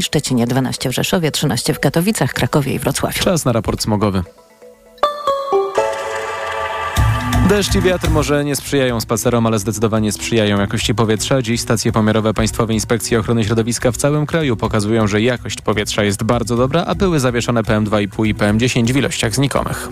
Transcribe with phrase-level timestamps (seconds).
[0.00, 3.24] Szczecinie 12 w Rzeszowie, 13 w Katowicach, Krakowie i Wrocławiu.
[3.24, 4.22] Czas na raport smogowy.
[7.48, 11.42] Deszcz i wiatr może nie sprzyjają spacerom, ale zdecydowanie sprzyjają jakości powietrza.
[11.42, 16.22] Dziś stacje pomiarowe Państwowej Inspekcji Ochrony Środowiska w całym kraju pokazują, że jakość powietrza jest
[16.24, 19.88] bardzo dobra, a były zawieszone PM2,5 i PM10 w ilościach znikomych.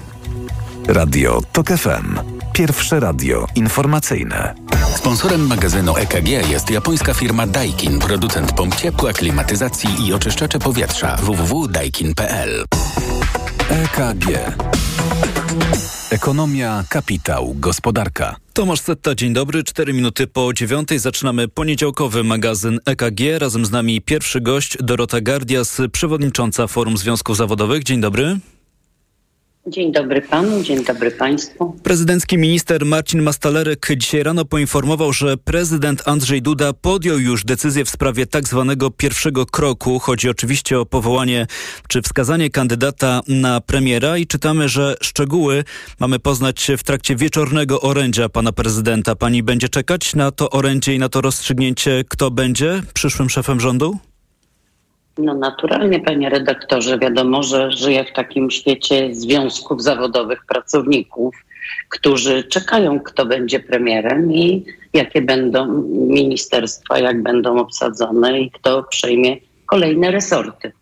[0.88, 2.18] Radio TOK FM.
[2.52, 4.54] Pierwsze radio informacyjne.
[4.96, 12.64] Sponsorem magazynu EKG jest japońska firma Daikin, producent pomp ciepła, klimatyzacji i oczyszczacze powietrza www.daikin.pl.
[13.70, 14.24] EKG.
[16.10, 18.36] Ekonomia, kapitał, gospodarka.
[18.52, 19.64] Tomasz Setta, dzień dobry.
[19.64, 23.20] Cztery minuty po dziewiątej zaczynamy poniedziałkowy magazyn EKG.
[23.38, 27.84] Razem z nami pierwszy gość Dorota Gardias, przewodnicząca Forum Związków Zawodowych.
[27.84, 28.38] Dzień dobry.
[29.68, 31.76] Dzień dobry panu, dzień dobry państwu.
[31.82, 37.90] Prezydencki minister Marcin Mastalerek dzisiaj rano poinformował, że prezydent Andrzej Duda podjął już decyzję w
[37.90, 39.98] sprawie tak zwanego pierwszego kroku.
[39.98, 41.46] Chodzi oczywiście o powołanie
[41.88, 45.64] czy wskazanie kandydata na premiera i czytamy, że szczegóły
[46.00, 49.14] mamy poznać w trakcie wieczornego orędzia pana prezydenta.
[49.14, 53.98] Pani będzie czekać na to orędzie i na to rozstrzygnięcie, kto będzie przyszłym szefem rządu?
[55.18, 61.34] No naturalnie, panie redaktorze, wiadomo, że żyję w takim świecie związków zawodowych pracowników,
[61.88, 64.64] którzy czekają, kto będzie premierem i
[64.94, 69.36] jakie będą ministerstwa, jak będą obsadzone i kto przejmie
[69.66, 70.72] kolejne resorty.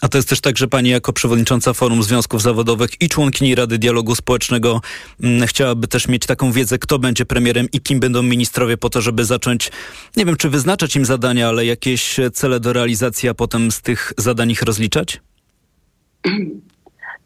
[0.00, 3.78] A to jest też tak, że pani jako przewodnicząca Forum Związków Zawodowych i członkini Rady
[3.78, 4.80] Dialogu Społecznego
[5.22, 9.00] mm, chciałaby też mieć taką wiedzę, kto będzie premierem i kim będą ministrowie po to,
[9.00, 9.70] żeby zacząć,
[10.16, 14.12] nie wiem czy wyznaczać im zadania, ale jakieś cele do realizacji, a potem z tych
[14.16, 15.20] zadań ich rozliczać?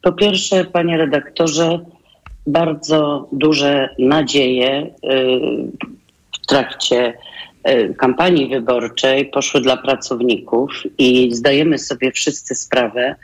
[0.01, 1.79] Po pierwsze, panie redaktorze,
[2.47, 4.89] bardzo duże nadzieje y,
[6.33, 7.13] w trakcie
[7.97, 13.15] kampanii wyborczej poszły dla pracowników i zdajemy sobie wszyscy sprawę,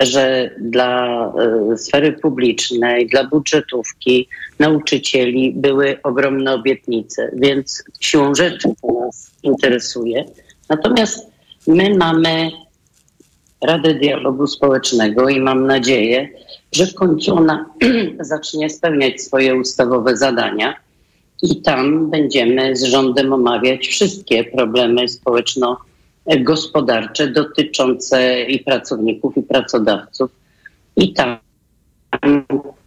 [0.00, 1.24] że dla
[1.72, 10.24] y, sfery publicznej, dla budżetówki, nauczycieli były ogromne obietnice, więc siłą rzeczy to nas interesuje.
[10.68, 11.26] Natomiast
[11.66, 12.50] my mamy
[13.64, 16.28] Radę Dialogu Społecznego i mam nadzieję,
[16.72, 17.66] że w końcu ona
[18.20, 20.74] zacznie spełniać swoje ustawowe zadania
[21.42, 30.30] i tam będziemy z rządem omawiać wszystkie problemy społeczno-gospodarcze dotyczące i pracowników, i pracodawców.
[30.96, 31.36] I tam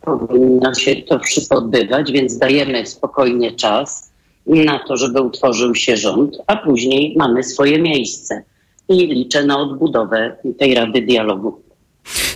[0.02, 4.14] powinno się to wszystko odbywać, więc dajemy spokojnie czas
[4.46, 8.44] na to, żeby utworzył się rząd, a później mamy swoje miejsce
[8.90, 11.63] i liczę na odbudowę tej Rady Dialogu.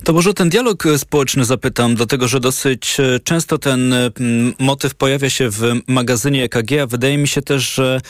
[0.03, 5.29] To może ten dialog społeczny zapytam, dlatego że dosyć e, często ten mm, motyw pojawia
[5.29, 8.01] się w magazynie EKG, a wydaje mi się też, że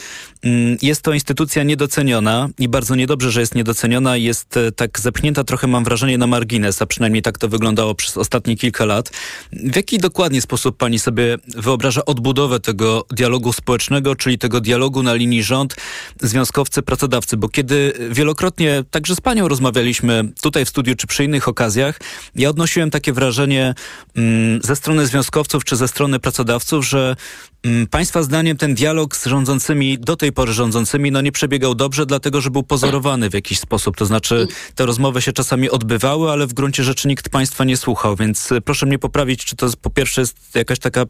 [0.81, 4.17] jest to instytucja niedoceniona i bardzo niedobrze, że jest niedoceniona.
[4.17, 8.17] Jest e, tak zepchnięta trochę, mam wrażenie, na margines, a przynajmniej tak to wyglądało przez
[8.17, 9.11] ostatnie kilka lat.
[9.51, 15.13] W jaki dokładnie sposób pani sobie wyobraża odbudowę tego dialogu społecznego, czyli tego dialogu na
[15.13, 15.75] linii rząd,
[16.21, 17.37] związkowcy, pracodawcy?
[17.37, 21.99] Bo kiedy wielokrotnie także z panią rozmawialiśmy tutaj w studiu czy przy innych okazjach,
[22.35, 23.75] ja odnosiłem takie wrażenie
[24.15, 27.15] mm, ze strony związkowców czy ze strony pracodawców, że
[27.63, 32.05] mm, państwa zdaniem ten dialog z rządzącymi, do tej pory rządzącymi, no nie przebiegał dobrze,
[32.05, 33.97] dlatego że był pozorowany w jakiś sposób.
[33.97, 38.15] To znaczy te rozmowy się czasami odbywały, ale w gruncie rzeczy nikt państwa nie słuchał,
[38.15, 41.05] więc y, proszę mnie poprawić, czy to po pierwsze jest jakaś taka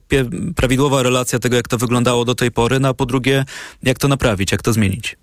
[0.56, 3.46] prawidłowa relacja tego, jak to wyglądało do tej pory, no a po drugie,
[3.84, 5.18] jak to naprawić, jak to zmienić.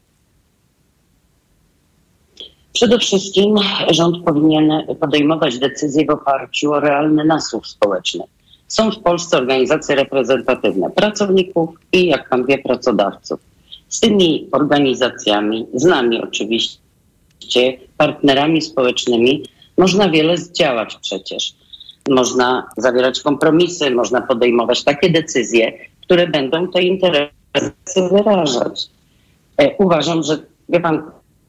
[2.75, 3.57] Przede wszystkim
[3.91, 8.25] rząd powinien podejmować decyzje w oparciu o realny nasłuch społeczny.
[8.69, 13.41] Są w Polsce organizacje reprezentatywne pracowników i, jak pan wie, pracodawców.
[13.89, 19.45] Z tymi organizacjami, z nami oczywiście, partnerami społecznymi,
[19.79, 21.55] można wiele zdziałać przecież.
[22.09, 28.87] Można zawierać kompromisy, można podejmować takie decyzje, które będą te interesy wyrażać.
[29.59, 31.03] E, uważam, że wie pan,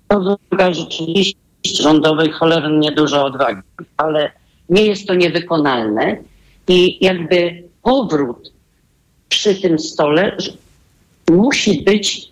[0.08, 1.40] to wymaga rzeczywiście
[1.82, 3.62] rządowej cholernie dużo odwagi,
[3.98, 4.32] ale
[4.70, 6.18] nie jest to niewykonalne
[6.68, 8.52] i jakby powrót
[9.30, 10.38] przy tym stole
[11.30, 12.30] musi być,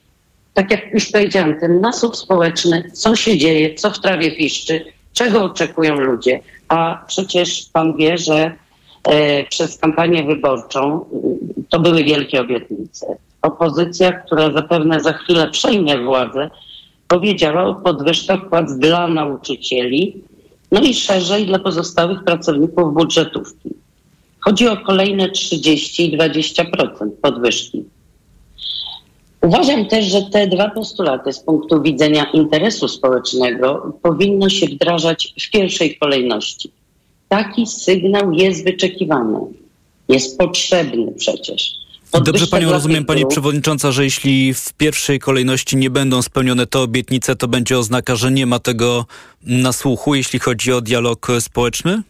[0.53, 5.43] tak jak już powiedziałam, ten nasłuch społeczny, co się dzieje, co w trawie piszczy, czego
[5.43, 6.39] oczekują ludzie.
[6.67, 8.51] A przecież pan wie, że
[9.03, 11.05] e, przez kampanię wyborczą
[11.69, 13.17] to były wielkie obietnice.
[13.41, 16.49] Opozycja, która zapewne za chwilę przejmie władzę,
[17.07, 20.23] powiedziała o podwyżkach płac dla nauczycieli,
[20.71, 23.69] no i szerzej dla pozostałych pracowników budżetówki.
[24.39, 26.65] Chodzi o kolejne 30 i 20%
[27.21, 27.83] podwyżki.
[29.41, 35.51] Uważam też, że te dwa postulaty z punktu widzenia interesu społecznego powinno się wdrażać w
[35.51, 36.71] pierwszej kolejności.
[37.29, 39.39] Taki sygnał jest wyczekiwany,
[40.09, 41.82] jest potrzebny przecież.
[42.21, 47.35] Dobrze panią rozumiem, pani przewodnicząca, że jeśli w pierwszej kolejności nie będą spełnione te obietnice,
[47.35, 49.05] to będzie oznaka, że nie ma tego
[49.43, 52.01] na słuchu, jeśli chodzi o dialog społeczny?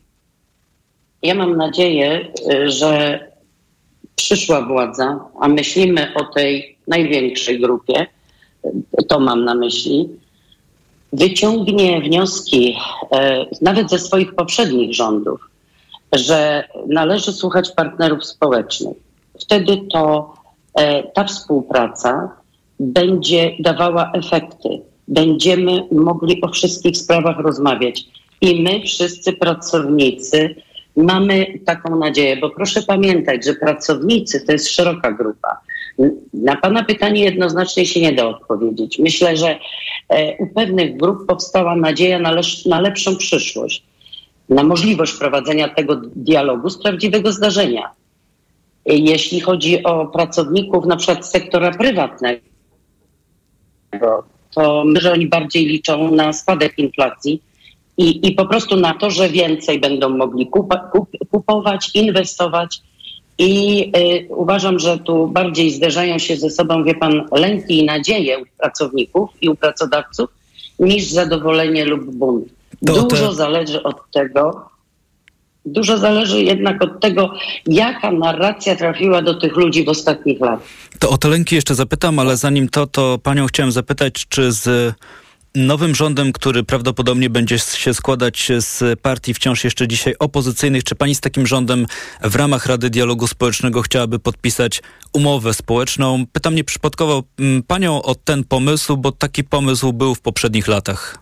[1.21, 3.19] Ja mam nadzieję, y, że
[4.15, 8.07] przyszła władza, a myślimy o tej największej grupie,
[8.65, 10.09] y, to mam na myśli,
[11.13, 12.77] wyciągnie wnioski
[13.11, 15.49] e, nawet ze swoich poprzednich rządów,
[16.13, 18.97] że należy słuchać partnerów społecznych.
[19.39, 20.33] Wtedy to
[20.75, 22.31] e, ta współpraca
[22.79, 24.69] będzie dawała efekty.
[25.07, 28.05] Będziemy mogli o wszystkich sprawach rozmawiać.
[28.41, 30.55] I my, wszyscy pracownicy,
[30.95, 35.57] mamy taką nadzieję, bo proszę pamiętać, że pracownicy to jest szeroka grupa.
[36.33, 38.99] Na Pana pytanie jednoznacznie się nie da odpowiedzieć.
[38.99, 39.59] Myślę, że
[40.09, 43.83] e, u pewnych grup powstała nadzieja na, na lepszą przyszłość,
[44.49, 47.91] na możliwość prowadzenia tego dialogu z prawdziwego zdarzenia.
[48.85, 52.41] E, jeśli chodzi o pracowników na przykład sektora prywatnego,
[54.55, 57.41] to myślę, że oni bardziej liczą na spadek inflacji
[57.97, 62.81] i, i po prostu na to, że więcej będą mogli kupa, kup, kupować, inwestować.
[63.37, 68.39] I y, uważam, że tu bardziej zderzają się ze sobą, wie pan, lęki i nadzieje
[68.39, 70.29] u pracowników i u pracodawców
[70.79, 72.45] niż zadowolenie lub bunt.
[72.85, 74.69] To Dużo te- zależy od tego,
[75.65, 77.33] dużo zależy jednak od tego,
[77.67, 80.67] jaka narracja trafiła do tych ludzi w ostatnich latach.
[80.99, 84.93] To o te lęki jeszcze zapytam, ale zanim to, to panią chciałem zapytać, czy z
[85.55, 91.15] nowym rządem, który prawdopodobnie będzie się składać z partii wciąż jeszcze dzisiaj opozycyjnych, czy pani
[91.15, 91.85] z takim rządem
[92.21, 94.81] w ramach Rady Dialogu Społecznego chciałaby podpisać
[95.13, 96.25] umowę społeczną?
[96.31, 101.17] Pytam nie przypadkowo mm, panią o ten pomysł, bo taki pomysł był w poprzednich latach.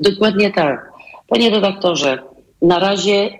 [0.00, 0.92] Dokładnie tak.
[1.28, 2.22] Panie redaktorze,
[2.62, 3.38] na razie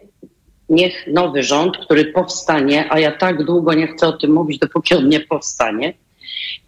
[0.69, 4.95] niech nowy rząd, który powstanie, a ja tak długo nie chcę o tym mówić, dopóki
[4.95, 5.95] on nie powstanie,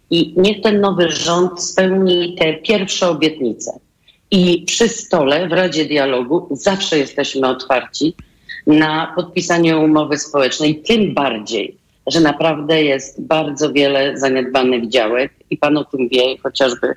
[0.09, 3.79] i niech ten nowy rząd spełni te pierwsze obietnice.
[4.31, 8.15] I przy stole w Radzie Dialogu zawsze jesteśmy otwarci
[8.67, 15.77] na podpisanie umowy społecznej, tym bardziej, że naprawdę jest bardzo wiele zaniedbanych działek i pan
[15.77, 16.95] o tym wie, chociażby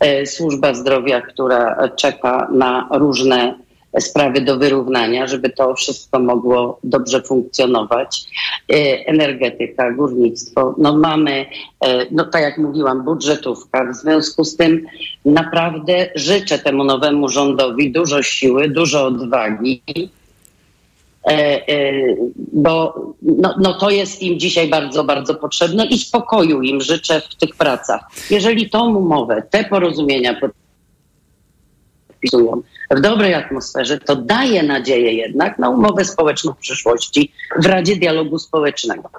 [0.00, 3.63] e, służba zdrowia, która czeka na różne
[4.00, 8.24] sprawy do wyrównania, żeby to wszystko mogło dobrze funkcjonować.
[8.72, 8.74] E,
[9.06, 11.46] Energetyka, górnictwo, no mamy,
[11.84, 13.92] e, no tak jak mówiłam, budżetówka.
[13.92, 14.86] W związku z tym
[15.24, 19.82] naprawdę życzę temu nowemu rządowi dużo siły, dużo odwagi.
[21.26, 21.60] E,
[22.52, 27.34] bo no, no to jest im dzisiaj bardzo, bardzo potrzebne i spokoju im życzę w
[27.34, 28.00] tych pracach.
[28.30, 30.34] Jeżeli tą umowę, te porozumienia
[32.24, 37.96] podpisują w dobrej atmosferze, to daje nadzieję jednak na umowę społeczną w przyszłości w Radzie
[37.96, 39.10] Dialogu Społecznego.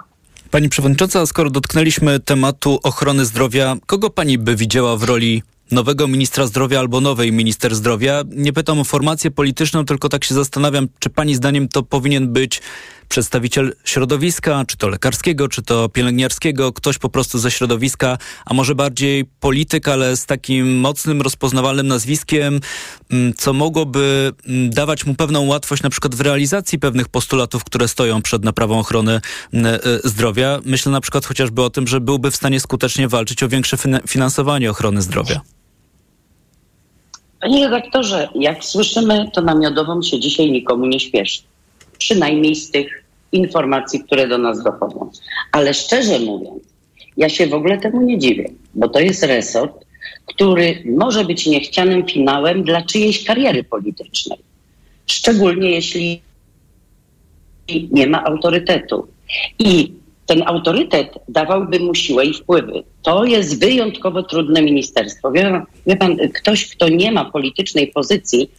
[0.52, 6.48] Pani przewodnicząca, skoro dotknęliśmy tematu ochrony zdrowia, kogo pani by widziała w roli nowego ministra
[6.48, 8.24] zdrowia albo nowej minister zdrowia?
[8.30, 12.62] Nie pytam o formację polityczną, tylko tak się zastanawiam, czy pani zdaniem to powinien być
[13.10, 18.76] przedstawiciel środowiska, czy to lekarskiego, czy to pielęgniarskiego, ktoś po prostu ze środowiska, a może
[18.76, 22.60] bardziej polityk, ale z takim mocnym, rozpoznawalnym nazwiskiem,
[23.12, 27.88] mm, co mogłoby mm, dawać mu pewną łatwość na przykład w realizacji pewnych postulatów, które
[27.88, 29.22] stoją przed naprawą ochrony
[29.54, 30.60] mm, e, zdrowia.
[30.66, 34.08] Myślę na przykład chociażby o tym, że byłby w stanie skutecznie walczyć o większe fina-
[34.08, 35.42] finansowanie ochrony zdrowia.
[37.42, 41.42] Panie redaktorze, jak słyszymy, to na miodową się dzisiaj nikomu nie śpieszy.
[42.06, 45.10] Przynajmniej z tych informacji, które do nas dochodzą.
[45.52, 46.64] Ale szczerze mówiąc,
[47.18, 49.86] ja się w ogóle temu nie dziwię, bo to jest resort,
[50.26, 54.40] który może być niechcianym finałem dla czyjejś kariery politycznej.
[55.08, 56.22] Szczególnie jeśli
[57.92, 59.08] nie ma autorytetu.
[59.60, 59.92] I
[60.26, 62.84] ten autorytet dawałby mu siłę i wpływy.
[63.04, 65.32] To jest wyjątkowo trudne ministerstwo.
[65.32, 68.50] Wie wie pan, ktoś, kto nie ma politycznej pozycji,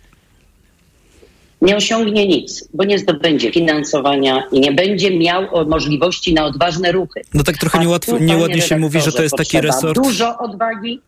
[1.62, 7.20] nie osiągnie nic, bo nie zdobędzie finansowania i nie będzie miał możliwości na odważne ruchy.
[7.34, 11.00] No tak trochę niełatwo, nieładnie się mówi, że to jest taki resort, Dużo odwagi,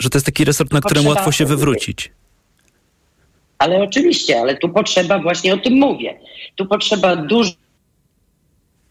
[0.00, 2.10] że to jest taki resort, na którym łatwo się wywrócić.
[3.58, 6.18] ale oczywiście, ale tu potrzeba, właśnie o tym mówię,
[6.56, 7.52] tu potrzeba dużo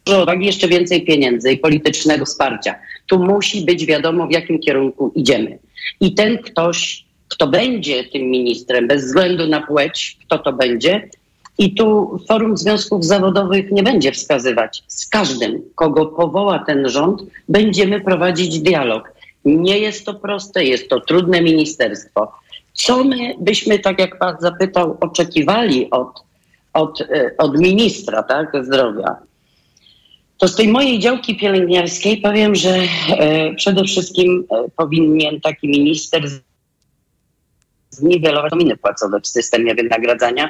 [0.05, 2.75] odwagi, jeszcze więcej pieniędzy i politycznego wsparcia.
[3.07, 5.59] Tu musi być wiadomo, w jakim kierunku idziemy.
[5.99, 11.09] I ten ktoś, kto będzie tym ministrem, bez względu na płeć, kto to będzie,
[11.57, 14.83] I tu Forum Związków Zawodowych nie będzie wskazywać.
[14.87, 19.13] Z każdym, kogo powoła ten rząd, będziemy prowadzić dialog.
[19.45, 22.31] Nie jest to proste, jest to trudne ministerstwo.
[22.73, 26.23] Co my byśmy, tak jak pan zapytał, oczekiwali od,
[26.73, 29.15] od, e, od ministra tak, zdrowia?
[30.37, 32.77] To z tej mojej działki pielęgniarskiej powiem, że
[33.09, 36.23] e, przede wszystkim e, powinien taki minister
[37.89, 40.49] zniwelować miny płacowe w systemie wynagradzania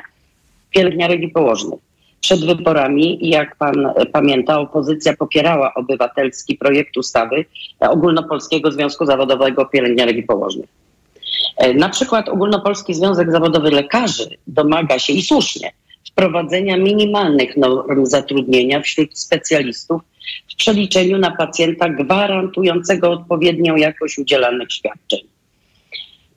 [0.70, 1.80] pielęgniarek i położnych.
[2.22, 7.46] Przed wyborami, jak pan pamięta, opozycja popierała obywatelski projekt ustawy
[7.80, 10.70] Ogólnopolskiego Związku Zawodowego Pielęgniarek i Położnych.
[11.58, 15.72] E, na przykład Ogólnopolski Związek Zawodowy Lekarzy domaga się i słusznie
[16.12, 20.02] wprowadzenia minimalnych norm zatrudnienia wśród specjalistów
[20.54, 25.20] w przeliczeniu na pacjenta gwarantującego odpowiednią jakość udzielanych świadczeń.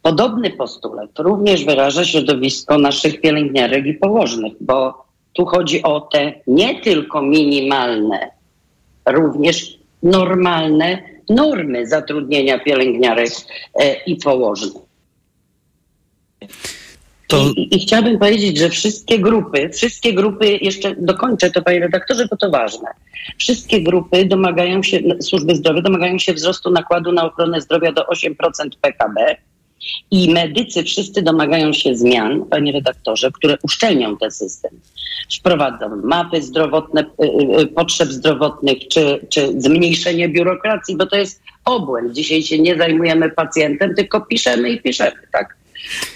[0.02, 6.80] Podobny postulat również wyraża środowisko naszych pielęgniarek i położnych, bo tu chodzi o te nie
[6.80, 8.30] tylko minimalne,
[9.06, 13.30] również normalne normy zatrudnienia pielęgniarek
[13.74, 14.82] e, i położnych.
[17.26, 17.36] To...
[17.56, 22.36] I, I, chciałabym powiedzieć, że wszystkie grupy, wszystkie grupy, jeszcze dokończę to panie redaktorze, bo
[22.36, 22.88] to ważne.
[23.38, 28.68] Wszystkie grupy domagają się, służby zdrowia domagają się wzrostu nakładu na ochronę zdrowia do 8%
[28.80, 29.36] PKB
[30.10, 34.70] i medycy wszyscy domagają się zmian, panie redaktorze, które uszczelnią ten system.
[35.38, 41.42] Wprowadzą mapy zdrowotne, y, y, y, potrzeb zdrowotnych, czy, czy zmniejszenie biurokracji, bo to jest
[41.64, 42.12] obłęd.
[42.12, 45.56] Dzisiaj się nie zajmujemy pacjentem, tylko piszemy i piszemy, tak?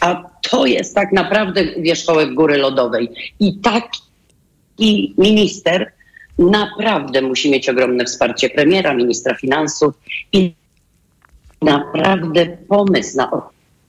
[0.01, 3.09] A to jest tak naprawdę wierzchołek góry lodowej.
[3.41, 5.93] I taki minister
[6.39, 9.95] naprawdę musi mieć ogromne wsparcie premiera, ministra finansów
[10.33, 10.55] i
[11.63, 13.31] naprawdę pomysł na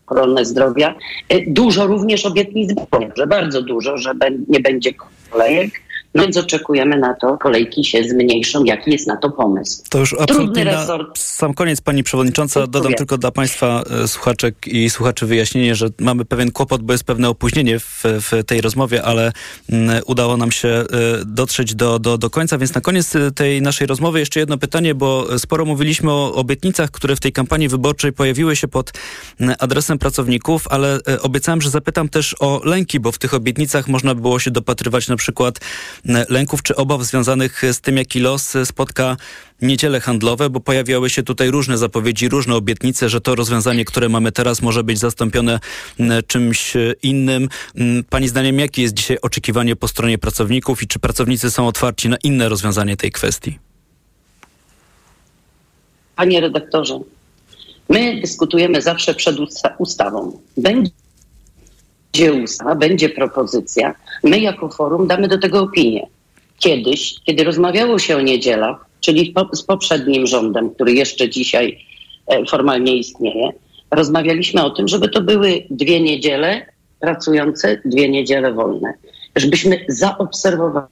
[0.06, 0.96] ochronę zdrowia.
[1.34, 2.72] Y, dużo również obietnic
[3.18, 4.12] że bardzo dużo, że
[4.48, 4.92] nie będzie
[5.30, 5.82] kolejek,
[6.16, 8.64] więc oczekujemy na to, kolejki się zmniejszą.
[8.64, 9.84] Jaki jest na to pomysł?
[9.90, 12.68] To już absolutnie na sam koniec, Pani Przewodnicząca.
[12.68, 17.04] Dodam tylko dla Państwa e, słuchaczek i słuchaczy wyjaśnienie, że mamy pewien kłopot, bo jest
[17.04, 19.32] pewne opóźnienie w, w tej rozmowie, ale
[19.70, 20.86] mm, udało nam się e,
[21.26, 24.96] dotrzeć do, do, do końca, więc na koniec e, tej naszej rozmowy jeszcze jedno pytanie,
[24.96, 28.92] bo sporo mówiliśmy o obietnicach, które w tej kampanii wyborczej pojawiły się pod
[29.60, 34.40] adresem pracowników, ale obiecałem, że zapytam też o lęki, bo w tych obietnicach można było
[34.40, 35.60] się dopatrywać na przykład
[36.30, 39.18] lęków czy obaw związanych z tym, jaki los spotka
[39.62, 44.32] niedziele handlowe, bo pojawiały się tutaj różne zapowiedzi, różne obietnice, że to rozwiązanie, które mamy
[44.32, 45.60] teraz, może być zastąpione
[46.28, 47.50] czymś innym.
[48.10, 52.18] Pani zdaniem, jakie jest dzisiaj oczekiwanie po stronie pracowników i czy pracownicy są otwarci na
[52.24, 53.60] inne rozwiązanie tej kwestii?
[56.16, 57.00] Panie redaktorze,
[57.90, 59.38] my dyskutujemy zawsze przed
[59.78, 60.40] ustawą.
[60.58, 60.92] Będzie
[62.16, 63.96] będzie ustawa, będzie propozycja.
[64.24, 66.08] My jako forum damy do tego opinię.
[66.60, 71.78] Kiedyś, kiedy rozmawiało się o niedzielach, czyli z poprzednim rządem, który jeszcze dzisiaj
[72.28, 73.52] e, formalnie istnieje,
[73.92, 76.66] rozmawialiśmy o tym, żeby to były dwie niedziele
[77.00, 78.94] pracujące, dwie niedziele wolne.
[79.36, 80.88] Żebyśmy zaobserwowali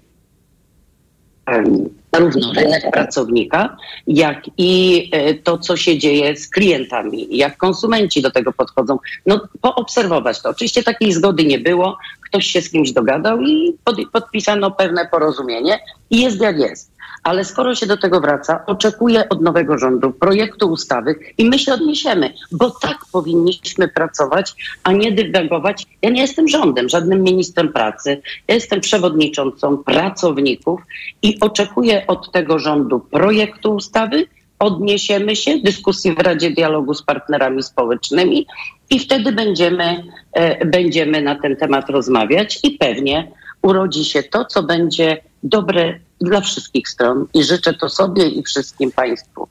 [2.13, 8.31] zarówno rynek pracownika, jak i e, to, co się dzieje z klientami, jak konsumenci do
[8.31, 8.97] tego podchodzą.
[9.25, 10.49] No, poobserwować to.
[10.49, 15.79] Oczywiście takiej zgody nie było, ktoś się z kimś dogadał i pod, podpisano pewne porozumienie
[16.09, 16.92] i jest jak jest
[17.23, 21.73] ale skoro się do tego wraca, oczekuję od nowego rządu projektu ustawy i my się
[21.73, 25.85] odniesiemy, bo tak powinniśmy pracować, a nie dywagować.
[26.01, 28.21] Ja nie jestem rządem, żadnym ministrem pracy.
[28.47, 30.81] Ja jestem przewodniczącą pracowników
[31.21, 34.25] i oczekuję od tego rządu projektu ustawy,
[34.59, 38.47] odniesiemy się, dyskusji w Radzie Dialogu z partnerami społecznymi
[38.89, 40.03] i wtedy będziemy,
[40.33, 46.41] e, będziemy na ten temat rozmawiać i pewnie urodzi się to, co będzie dobre dla
[46.41, 49.47] wszystkich stron i życzę to sobie i wszystkim Państwu.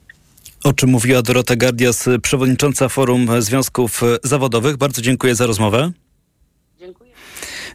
[0.63, 4.77] O czym mówiła Dorota Gardias, przewodnicząca Forum Związków Zawodowych.
[4.77, 5.91] Bardzo dziękuję za rozmowę.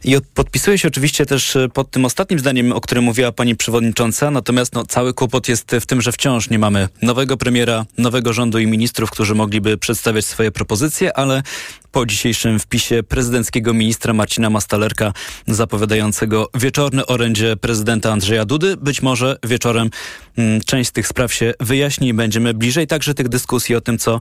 [0.03, 4.31] I podpisuję się oczywiście też e, pod tym ostatnim zdaniem, o którym mówiła pani przewodnicząca,
[4.31, 8.59] natomiast no, cały kłopot jest w tym, że wciąż nie mamy nowego premiera, nowego rządu
[8.59, 11.43] i ministrów, którzy mogliby przedstawiać swoje propozycje, ale
[11.91, 15.13] po dzisiejszym wpisie prezydenckiego ministra Marcina Mastalerka
[15.47, 18.77] zapowiadającego wieczorny orędzie prezydenta Andrzeja Dudy.
[18.77, 19.89] Być może wieczorem
[20.37, 23.97] mm, część z tych spraw się wyjaśni i będziemy bliżej także tych dyskusji o tym,
[23.97, 24.19] co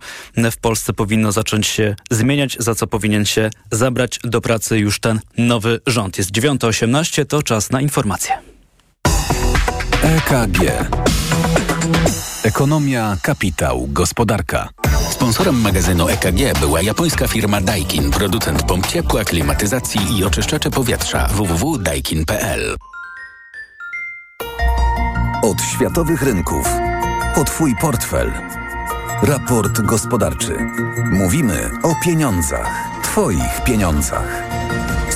[0.50, 5.20] w Polsce powinno zacząć się zmieniać, za co powinien się zabrać do pracy już ten
[5.38, 6.18] nowy rząd.
[6.18, 8.38] Jest 9.18, to czas na informacje.
[10.02, 10.58] EKG.
[12.42, 14.68] Ekonomia, kapitał, gospodarka.
[15.10, 22.76] Sponsorem magazynu EKG była japońska firma Daikin, producent pomp ciepła, klimatyzacji i oczyszczacze powietrza www.daikin.pl.
[25.42, 26.68] Od światowych rynków.
[27.36, 28.32] O Twój portfel.
[29.22, 30.56] Raport gospodarczy.
[31.12, 32.88] Mówimy o pieniądzach.
[33.02, 34.57] Twoich pieniądzach.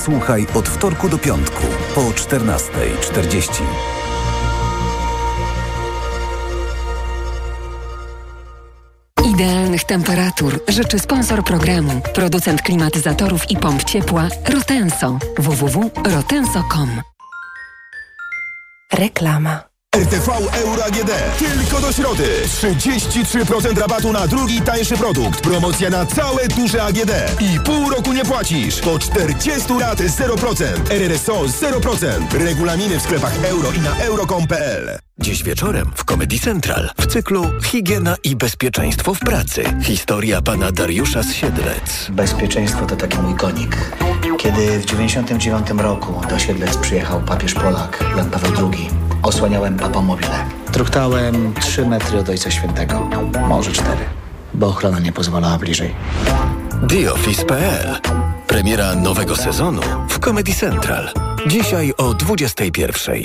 [0.03, 1.63] Słuchaj od wtorku do piątku
[1.95, 3.63] po 14.40.
[9.33, 17.01] Idealnych temperatur życzy sponsor programu, producent klimatyzatorów i pomp ciepła Rotenso www.rotenso.com.
[18.93, 19.72] Reklama.
[19.93, 21.11] RTV Euro AGD.
[21.39, 22.23] Tylko do środy.
[22.45, 25.41] 33% rabatu na drugi tańszy produkt.
[25.41, 27.11] Promocja na całe duże AGD.
[27.39, 28.81] I pół roku nie płacisz.
[28.81, 30.63] Do 40 lat 0%.
[30.89, 32.45] RRSO 0%.
[32.45, 34.99] Regulaminy w sklepach euro i na euro.com.pl.
[35.19, 39.63] Dziś wieczorem w Comedy Central w cyklu Higiena i bezpieczeństwo w pracy.
[39.83, 42.07] Historia pana Dariusza z Siedlec.
[42.09, 43.77] Bezpieczeństwo to taki mój konik.
[44.37, 48.89] Kiedy w 99 roku do Siedlec przyjechał papież Polak Jan Paweł II,
[49.23, 50.45] osłaniałem papomobile.
[50.71, 53.09] Truchtałem 3 metry od Ojca Świętego,
[53.47, 53.97] może 4,
[54.53, 55.95] bo ochrona nie pozwalała bliżej.
[56.89, 57.99] TheOffice.pl
[58.47, 61.09] Premiera nowego sezonu w Comedy Central.
[61.47, 63.15] Dzisiaj o 21.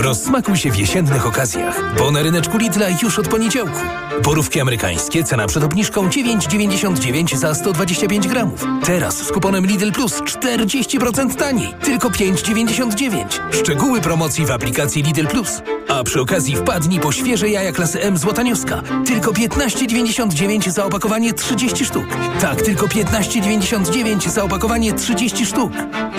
[0.00, 3.80] Rozsmakuj się w jesiennych okazjach, bo na ryneczku Lidla już od poniedziałku.
[4.24, 8.64] Borówki amerykańskie, cena przed obniżką 9,99 za 125 gramów.
[8.84, 13.24] Teraz z kuponem Lidl Plus 40% taniej, tylko 5,99.
[13.52, 15.62] Szczegóły promocji w aplikacji Lidl Plus.
[15.88, 18.82] A przy okazji wpadnij po świeże jaja klasy M Złotanioska.
[19.06, 22.06] Tylko 15,99 za opakowanie 30 sztuk.
[22.40, 25.72] Tak, tylko 15,99 za opakowanie 30 sztuk.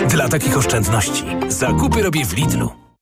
[0.08, 2.81] Dla takich oszczędności zakupy robię w Lidlu.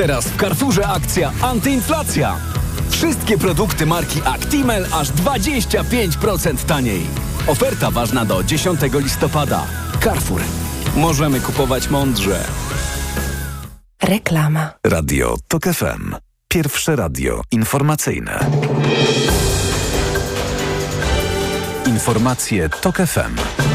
[0.00, 2.36] Teraz w Carrefourze akcja antyinflacja.
[2.90, 7.06] Wszystkie produkty marki Actimel aż 25% taniej.
[7.46, 9.66] Oferta ważna do 10 listopada.
[10.04, 10.40] Carrefour.
[10.96, 12.44] Możemy kupować mądrze.
[14.02, 14.72] Reklama.
[14.86, 16.14] Radio TOK FM.
[16.48, 18.40] Pierwsze radio informacyjne.
[21.86, 23.69] Informacje TOK FM.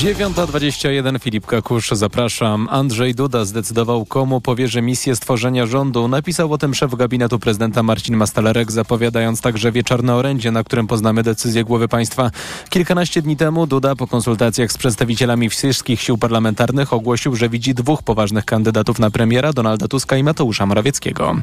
[0.00, 2.68] 9.21 Filip Kakusz, zapraszam.
[2.70, 6.08] Andrzej Duda zdecydował, komu powierzy misję stworzenia rządu.
[6.08, 11.22] Napisał o tym szef gabinetu prezydenta Marcin Mastalerek, zapowiadając także wieczorne orędzie, na którym poznamy
[11.22, 12.30] decyzję głowy państwa.
[12.70, 18.02] Kilkanaście dni temu Duda po konsultacjach z przedstawicielami wszystkich sił parlamentarnych ogłosił, że widzi dwóch
[18.02, 21.36] poważnych kandydatów na premiera, Donalda Tuska i Mateusza Morawieckiego.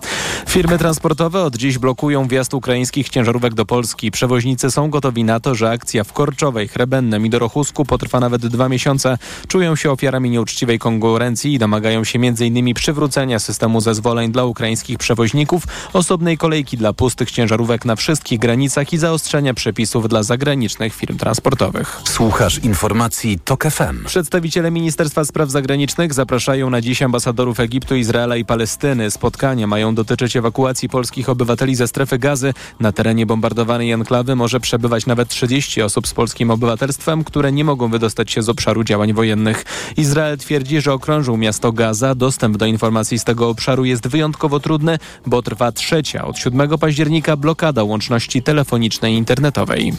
[0.48, 4.12] Firmy transportowe od dziś blokują wjazd ukraińskich ciężarówek do Polski.
[4.12, 8.70] Przewoźnicy są gotowi na to, że akcja w Korczowej, Chrebennem i Dorochusku potrwa nawet dwa
[8.70, 9.18] miesiące.
[9.48, 12.74] Czują się ofiarami nieuczciwej konkurencji i domagają się m.in.
[12.74, 18.98] przywrócenia systemu zezwoleń dla ukraińskich przewoźników, osobnej kolejki dla pustych ciężarówek na wszystkich granicach i
[18.98, 22.02] zaostrzenia przepisów dla zagranicznych firm transportowych.
[22.04, 24.06] Słuchasz informacji TOK FM.
[24.06, 29.12] Przedstawiciele Ministerstwa Spraw Zagranicznych zapraszają na dziś ambasadorów Egiptu, Izraela i Palestyny.
[29.12, 32.54] Spotkania mają dotyczyć ewakuacji polskich obywateli ze strefy gazy.
[32.80, 37.90] Na terenie bombardowanej enklawy może przebywać nawet 30 osób z polskim obywatelstwem, które nie mogą
[37.90, 39.66] wydostać się z obszaru działań wojennych.
[39.98, 42.16] Izrael twierdzi, że okrążył miasto Gaza.
[42.16, 47.38] Dostęp do informacji z tego obszaru jest wyjątkowo trudny, bo trwa trzecia od 7 października
[47.38, 49.94] blokada łączności telefonicznej i internetowej.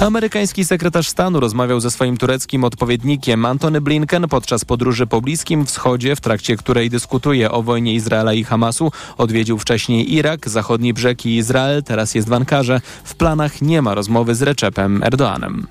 [0.00, 6.16] Amerykański sekretarz stanu rozmawiał ze swoim tureckim odpowiednikiem Antony Blinken podczas podróży po Bliskim Wschodzie,
[6.16, 8.92] w trakcie której dyskutuje o wojnie Izraela i Hamasu.
[9.18, 12.80] Odwiedził wcześniej Irak, zachodni brzeg i Izrael, teraz jest w Ankarze.
[13.04, 15.66] W planach nie ma rozmowy z Recepem Erdoanem.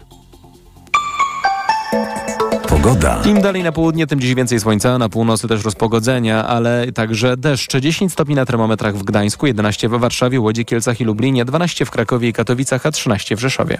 [2.75, 3.21] Pogoda.
[3.25, 7.77] Im dalej na południe, tym dziś więcej słońca, na północy też rozpogodzenia, ale także deszcz.
[7.77, 11.91] 10 stopni na termometrach w Gdańsku, 11 we Warszawie, Łodzi, Kielcach i Lublinie, 12 w
[11.91, 13.77] Krakowie i Katowicach, a 13 w Rzeszowie.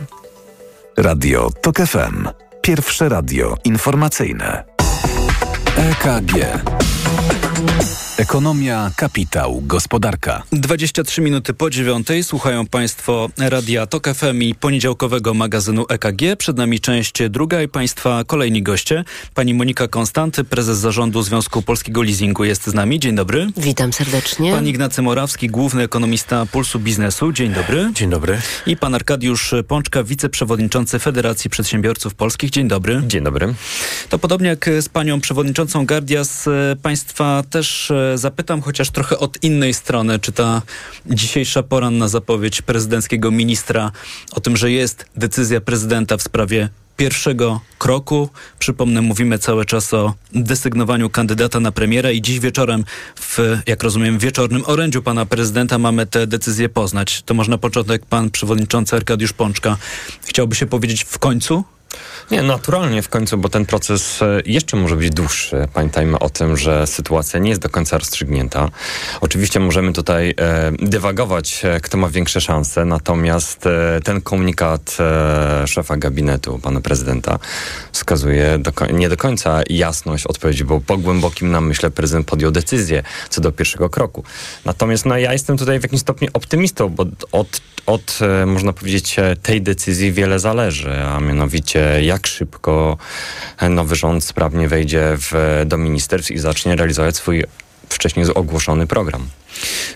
[0.98, 2.28] Radio TOK FM.
[2.62, 4.64] Pierwsze radio informacyjne.
[5.78, 6.34] EKG.
[8.18, 10.44] Ekonomia, kapitał, gospodarka.
[10.52, 16.22] 23 minuty po dziewiątej słuchają Państwo Radia Tok FM i poniedziałkowego magazynu EKG.
[16.38, 19.04] Przed nami część druga i Państwa kolejni goście.
[19.34, 23.00] Pani Monika Konstanty, prezes zarządu Związku Polskiego Leasingu jest z nami.
[23.00, 23.48] Dzień dobry.
[23.58, 24.52] Witam serdecznie.
[24.52, 27.32] Pan Ignacy Morawski, główny ekonomista Pulsu Biznesu.
[27.32, 27.90] Dzień dobry.
[27.94, 28.42] Dzień dobry.
[28.66, 32.50] I pan Arkadiusz Pączka, wiceprzewodniczący Federacji Przedsiębiorców Polskich.
[32.50, 33.02] Dzień dobry.
[33.08, 33.54] Dzień dobry.
[34.10, 36.46] To podobnie jak z panią przewodniczącą Gardias,
[36.82, 40.62] Państwa też zapytam, chociaż trochę od innej strony, czy ta
[41.06, 43.92] dzisiejsza poranna zapowiedź prezydenckiego ministra
[44.32, 48.30] o tym, że jest decyzja prezydenta w sprawie pierwszego kroku.
[48.60, 54.20] Przypomnę, mówimy cały czas o desygnowaniu kandydata na premiera i dziś wieczorem w, jak rozumiem,
[54.20, 57.22] wieczornym orędziu pana prezydenta mamy tę decyzję poznać.
[57.22, 59.78] To może na początek pan przewodniczący Arkadiusz Pączka
[60.26, 61.64] chciałby się powiedzieć w końcu?
[62.32, 65.68] Nie, naturalnie w końcu, bo ten proces e, jeszcze może być dłuższy.
[65.74, 68.70] Pamiętajmy o tym, że sytuacja nie jest do końca rozstrzygnięta.
[69.22, 75.68] Oczywiście możemy tutaj e, dywagować, e, kto ma większe szanse, natomiast e, ten komunikat e,
[75.68, 77.40] szefa gabinetu, pana prezydenta,
[77.92, 83.42] wskazuje do, nie do końca jasność odpowiedzi, bo po głębokim namyśle prezydent podjął decyzję co
[83.42, 84.24] do pierwszego kroku.
[84.66, 89.16] Natomiast no, ja jestem tutaj w jakimś stopniu optymistą, bo od, od e, można powiedzieć,
[89.42, 92.98] tej decyzji wiele zależy, a mianowicie jak szybko
[93.70, 97.44] nowy rząd sprawnie wejdzie w, do ministerstw i zacznie realizować swój
[97.90, 99.28] wcześniej ogłoszony program.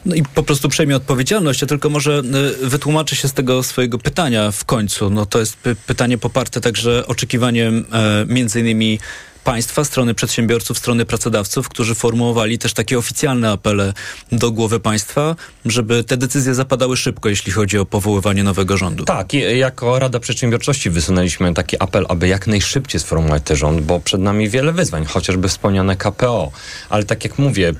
[0.05, 2.21] No i po prostu przejmie odpowiedzialność, a tylko może
[2.63, 5.09] y, wytłumaczy się z tego swojego pytania w końcu.
[5.09, 8.99] No to jest py pytanie poparte także oczekiwaniem e, między innymi
[9.43, 13.93] państwa, strony przedsiębiorców, strony pracodawców, którzy formułowali też takie oficjalne apele
[14.31, 19.05] do głowy państwa, żeby te decyzje zapadały szybko, jeśli chodzi o powoływanie nowego rządu.
[19.05, 24.21] Tak, jako Rada Przedsiębiorczości wysunęliśmy taki apel, aby jak najszybciej sformułować ten rząd, bo przed
[24.21, 26.51] nami wiele wyzwań, chociażby wspomniane KPO.
[26.89, 27.73] Ale tak jak mówię,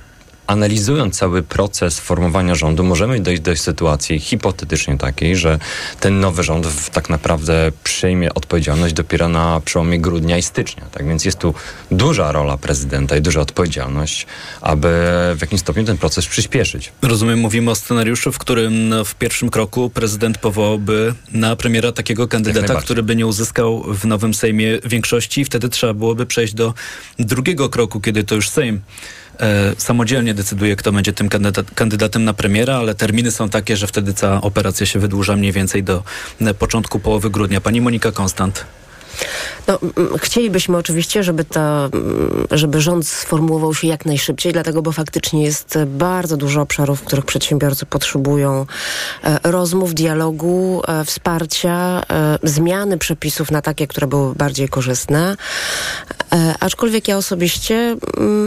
[0.50, 5.60] analizując cały proces formowania rządu, możemy dojść do sytuacji hipotetycznie takiej, że
[6.00, 10.86] ten nowy rząd w, tak naprawdę przejmie odpowiedzialność dopiero na przełomie grudnia i stycznia.
[10.92, 11.54] Tak więc jest tu
[11.92, 14.28] duża rola prezydenta i duża odpowiedzialność,
[14.62, 14.88] aby
[15.36, 16.92] w jakimś stopniu ten proces przyspieszyć.
[17.02, 22.76] Rozumiem, mówimy o scenariuszu, w którym w pierwszym kroku prezydent powołałby na premiera takiego kandydata,
[22.76, 26.74] który by nie uzyskał w nowym Sejmie większości i wtedy trzeba byłoby przejść do
[27.20, 28.82] drugiego kroku, kiedy to już Sejm
[29.78, 34.14] samodzielnie decyduje, kto będzie tym kandydat, kandydatem na premiera, ale terminy są takie, że wtedy
[34.14, 36.04] cała operacja się wydłuża mniej więcej do
[36.42, 37.62] e, początku połowy grudnia.
[37.62, 38.66] Pani Monika Konstant.
[39.68, 39.80] No,
[40.18, 41.46] chcielibyśmy oczywiście, żeby,
[42.52, 47.26] żeby rząd sformułował się jak najszybciej, dlatego, bo faktycznie jest bardzo dużo obszarów, w których
[47.26, 48.66] przedsiębiorcy potrzebują
[49.24, 55.36] e, rozmów, dialogu, e, wsparcia, e, zmiany przepisów na takie, które były bardziej korzystne.
[56.60, 57.98] Aczkolwiek ja osobiście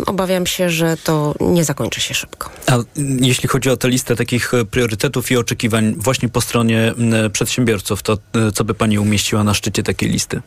[0.06, 2.50] obawiam się, że to nie zakończy się szybko.
[2.66, 2.78] A
[3.20, 6.94] jeśli chodzi o tę listę takich priorytetów i oczekiwań właśnie po stronie
[7.32, 8.18] przedsiębiorców, to
[8.54, 10.42] co by pani umieściła na szczycie takiej listy?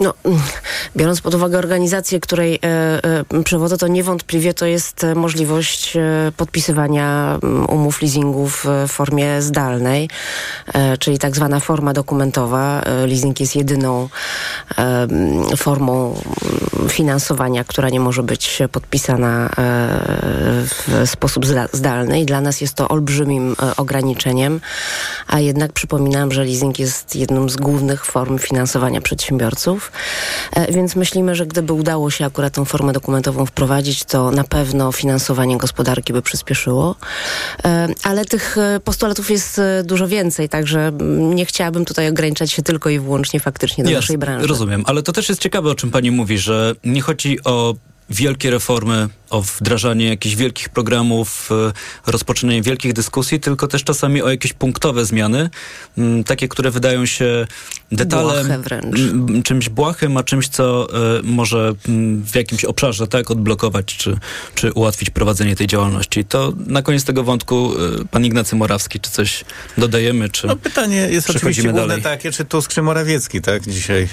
[0.00, 0.14] No,
[0.96, 2.58] biorąc pod uwagę organizację, której e,
[3.38, 9.42] e, przewodzę, to niewątpliwie to jest e, możliwość e, podpisywania mm, umów leasingu w formie
[9.42, 10.08] zdalnej,
[10.74, 12.80] e, czyli tak zwana forma dokumentowa.
[12.80, 14.08] E, leasing jest jedyną
[15.56, 16.14] formą
[16.76, 19.50] mm, finansowania, która nie może być podpisana
[20.64, 24.60] w sposób zdalny i dla nas jest to olbrzymim ograniczeniem,
[25.26, 29.87] a jednak przypominam, że leasing jest jedną z głównych form finansowania przedsiębiorców.
[30.52, 34.92] E, więc myślimy, że gdyby udało się akurat tą formę dokumentową wprowadzić, to na pewno
[34.92, 36.96] finansowanie gospodarki by przyspieszyło.
[37.64, 42.90] E, ale tych e, postulatów jest dużo więcej, także nie chciałabym tutaj ograniczać się tylko
[42.90, 44.46] i wyłącznie faktycznie do naszej branży.
[44.46, 47.74] Rozumiem, ale to też jest ciekawe, o czym pani mówi, że nie chodzi o
[48.10, 51.50] wielkie reformy, o wdrażanie jakichś wielkich programów,
[52.06, 55.50] e, rozpoczynanie wielkich dyskusji, tylko też czasami o jakieś punktowe zmiany,
[56.26, 57.46] takie, które wydają się
[57.92, 58.62] detalem,
[59.44, 61.72] czymś błahym, a czymś, co e, może
[62.24, 64.18] w jakimś obszarze tak odblokować, czy,
[64.54, 66.24] czy ułatwić prowadzenie tej działalności.
[66.24, 69.44] To na koniec tego wątku e, pan Ignacy Morawski, czy coś
[69.78, 72.02] dodajemy, czy No pytanie jest oczywiście główne dalej?
[72.02, 74.08] takie, czy Tusk, czy Morawiecki, tak, dzisiaj.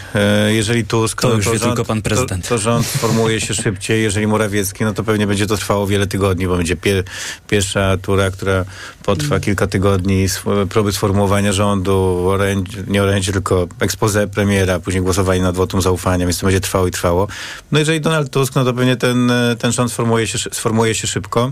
[0.48, 2.44] Jeżeli Tusk, to, no, już to wie rząd, tylko pan prezydent.
[2.44, 6.08] To, to rząd formułuje się szybciej, jeżeli Morawiecki, no to pewnie będzie to trwało wiele
[6.08, 7.04] tygodni, bo będzie pier,
[7.48, 8.66] pierwsza tura, która
[9.04, 10.28] potrwa kilka tygodni,
[10.70, 16.40] próby sformułowania rządu, orędzie, nie orędzie, tylko expose premiera, później głosowanie nad wotum zaufania, więc
[16.40, 17.28] to będzie trwało i trwało.
[17.72, 21.52] No jeżeli Donald Tusk, no to pewnie ten, ten rząd sformułuje się, sformułuje się szybko.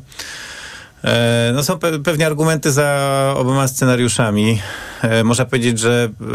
[1.03, 4.61] E, no są pe pewnie argumenty za oboma scenariuszami.
[5.01, 6.25] e, można powiedzieć, że e,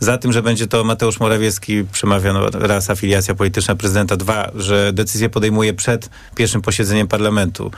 [0.00, 4.92] za tym, że będzie to Mateusz Morawiecki przemawia no, raz afiliacja polityczna prezydenta, dwa, że
[4.92, 7.70] decyzję podejmuje przed pierwszym posiedzeniem parlamentu.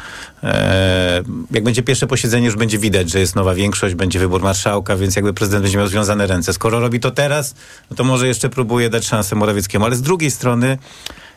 [1.51, 5.17] Jak będzie pierwsze posiedzenie, już będzie widać, że jest nowa większość, będzie wybór marszałka, więc
[5.17, 6.53] jakby prezydent będzie miał związane ręce.
[6.53, 7.55] Skoro robi to teraz,
[7.91, 10.79] no to może jeszcze próbuje dać szansę Morawieckiemu, ale z drugiej strony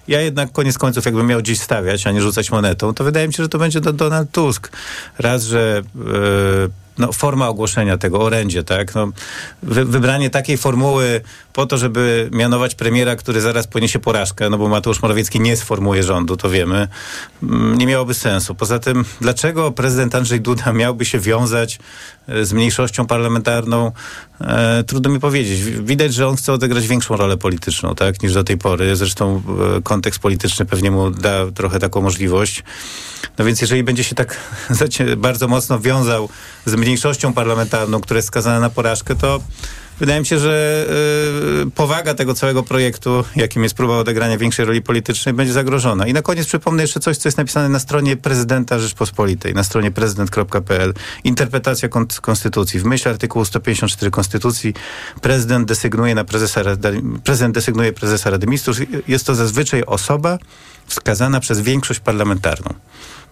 [0.08, 3.34] ja jednak koniec końców, jakbym miał gdzieś stawiać, a nie rzucać monetą, to wydaje mi
[3.34, 4.70] się, że to będzie Donald Tusk.
[5.20, 8.96] Raz, że yy, no, forma ogłoszenia tego, orędzie, tak?
[8.96, 9.08] No,
[9.64, 11.22] wy, wybranie takiej formuły
[11.54, 16.04] po to, żeby mianować premiera, który zaraz poniesie porażkę, no bo Mateusz Morawiecki nie sformułuje
[16.04, 16.88] rządu, to wiemy,
[17.44, 18.56] mm, nie miałoby sensu.
[18.56, 21.80] Poza tym, dlaczego prezydent Andrzej Duda miałby się wiązać
[22.28, 23.92] e, z mniejszością parlamentarną?
[24.42, 25.62] E, trudno mi powiedzieć.
[25.64, 28.96] Widać, że on chce odegrać większą rolę polityczną, tak, niż do tej pory.
[28.96, 29.42] Zresztą
[29.78, 32.64] e, kontekst polityczny pewnie mu da trochę taką możliwość.
[33.38, 34.38] No więc jeżeli będzie się tak
[35.18, 36.30] bardzo mocno wiązał
[36.66, 36.87] z mniejszością
[37.34, 39.40] parlamentarną, która jest skazana na porażkę, to
[40.00, 40.86] wydaje mi się, że
[41.68, 46.08] y, powaga tego całego projektu, jakim jest próba odegrania większej roli politycznej, będzie zagrożona.
[46.08, 49.92] I na koniec przypomnę jeszcze coś, co jest napisane na stronie prezydenta Rzeczpospolitej, na stronie
[49.92, 50.94] prezydent.pl.
[51.24, 51.90] Interpretacja
[52.22, 52.80] konstytucji.
[52.80, 54.74] W myśl artykułu 154 konstytucji
[55.22, 56.62] prezydent desygnuje na prezesa
[57.24, 58.78] prezydent desygnuje prezesa Rady Ministrów.
[59.08, 60.38] Jest to zazwyczaj osoba
[60.86, 62.74] wskazana przez większość parlamentarną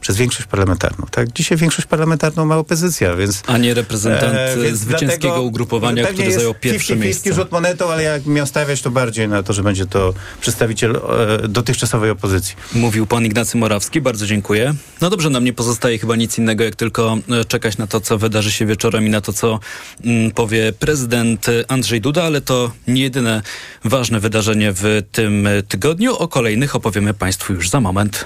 [0.01, 1.05] przez większość parlamentarną.
[1.11, 1.33] Tak?
[1.33, 3.43] Dzisiaj większość parlamentarną ma opozycja, więc...
[3.47, 7.33] A nie reprezentant e, zwycięskiego ugrupowania, który zajął pierwsze 50 miejsce.
[7.33, 10.95] rzut monetą, ale jak miał stawiać, to bardziej na to, że będzie to przedstawiciel
[11.43, 12.55] e, dotychczasowej opozycji.
[12.73, 14.73] Mówił pan Ignacy Morawski, bardzo dziękuję.
[15.01, 18.17] No dobrze, nam nie pozostaje chyba nic innego, jak tylko e, czekać na to, co
[18.17, 19.59] wydarzy się wieczorem i na to, co
[20.05, 23.41] mm, powie prezydent Andrzej Duda, ale to nie jedyne
[23.83, 26.15] ważne wydarzenie w tym tygodniu.
[26.15, 28.25] O kolejnych opowiemy państwu już za moment.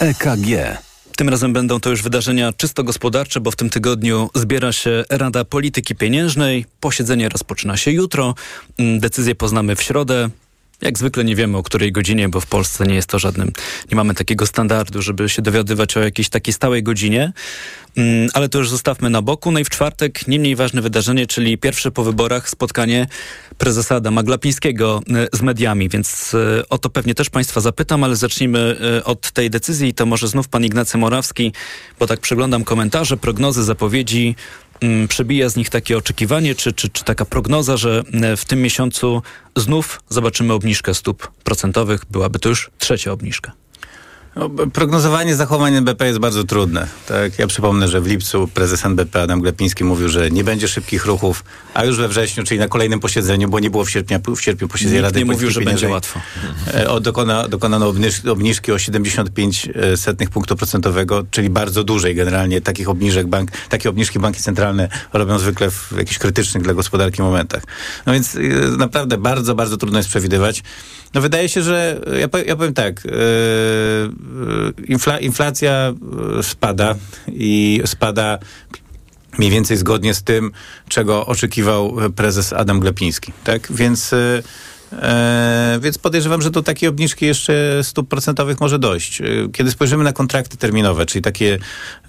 [0.00, 0.78] EKG.
[1.16, 5.44] Tym razem będą to już wydarzenia czysto gospodarcze, bo w tym tygodniu zbiera się Rada
[5.44, 6.64] Polityki Pieniężnej.
[6.80, 8.34] Posiedzenie rozpoczyna się jutro.
[8.78, 10.30] Mm, decyzję poznamy w środę.
[10.82, 13.52] Jak zwykle nie wiemy o której godzinie, bo w Polsce nie jest to żadnym,
[13.90, 17.32] nie mamy takiego standardu, żeby się dowiadywać o jakiejś takiej stałej godzinie.
[17.96, 19.52] Mm, ale to już zostawmy na boku.
[19.52, 23.06] No i w czwartek nie mniej ważne wydarzenie, czyli pierwsze po wyborach spotkanie
[23.58, 28.16] prezesa Adama Glapińskiego e, z mediami, więc e, o to pewnie też Państwa zapytam, ale
[28.16, 29.94] zacznijmy e, od tej decyzji.
[29.94, 31.52] To może znów pan Ignacy Morawski,
[31.98, 34.36] bo tak przeglądam komentarze, prognozy, zapowiedzi.
[34.80, 38.02] Mm, przebija z nich takie oczekiwanie, czy, czy, czy taka prognoza, że
[38.36, 39.22] w tym miesiącu
[39.56, 42.00] znów zobaczymy obniżkę stóp procentowych.
[42.10, 43.52] Byłaby to już trzecia obniżka.
[44.36, 46.86] No, prognozowanie zachowań NBP jest bardzo trudne.
[47.08, 51.06] Tak, ja przypomnę, że w lipcu prezes NBP Adam Glepiński mówił, że nie będzie szybkich
[51.06, 51.44] ruchów,
[51.74, 54.68] a już we wrześniu, czyli na kolejnym posiedzeniu, bo nie było w sierpniu, w sierpniu
[54.68, 56.20] posiedzenia Rady nie mówił, że będzie łatwo.
[56.66, 62.60] E, dokona, dokonano obniżki, obniżki o 75 e, setnych punktu procentowego, czyli bardzo dużej generalnie.
[62.60, 67.62] Takich obniżek bank, takie obniżki banki centralne robią zwykle w jakichś krytycznych dla gospodarki momentach.
[68.06, 68.38] No więc e,
[68.78, 70.62] naprawdę bardzo, bardzo trudno jest przewidywać.
[71.14, 73.10] No wydaje się, że ja, powiem, ja powiem tak, yy,
[74.88, 75.92] infla, inflacja
[76.42, 76.94] spada
[77.28, 78.38] i spada
[79.38, 80.52] mniej więcej zgodnie z tym,
[80.88, 83.32] czego oczekiwał prezes Adam Glepiński.
[83.44, 83.72] Tak?
[83.72, 84.42] Więc yy,
[84.92, 89.20] E, więc podejrzewam, że do takiej obniżki jeszcze stóp procentowych może dojść.
[89.20, 91.58] E, kiedy spojrzymy na kontrakty terminowe, czyli takie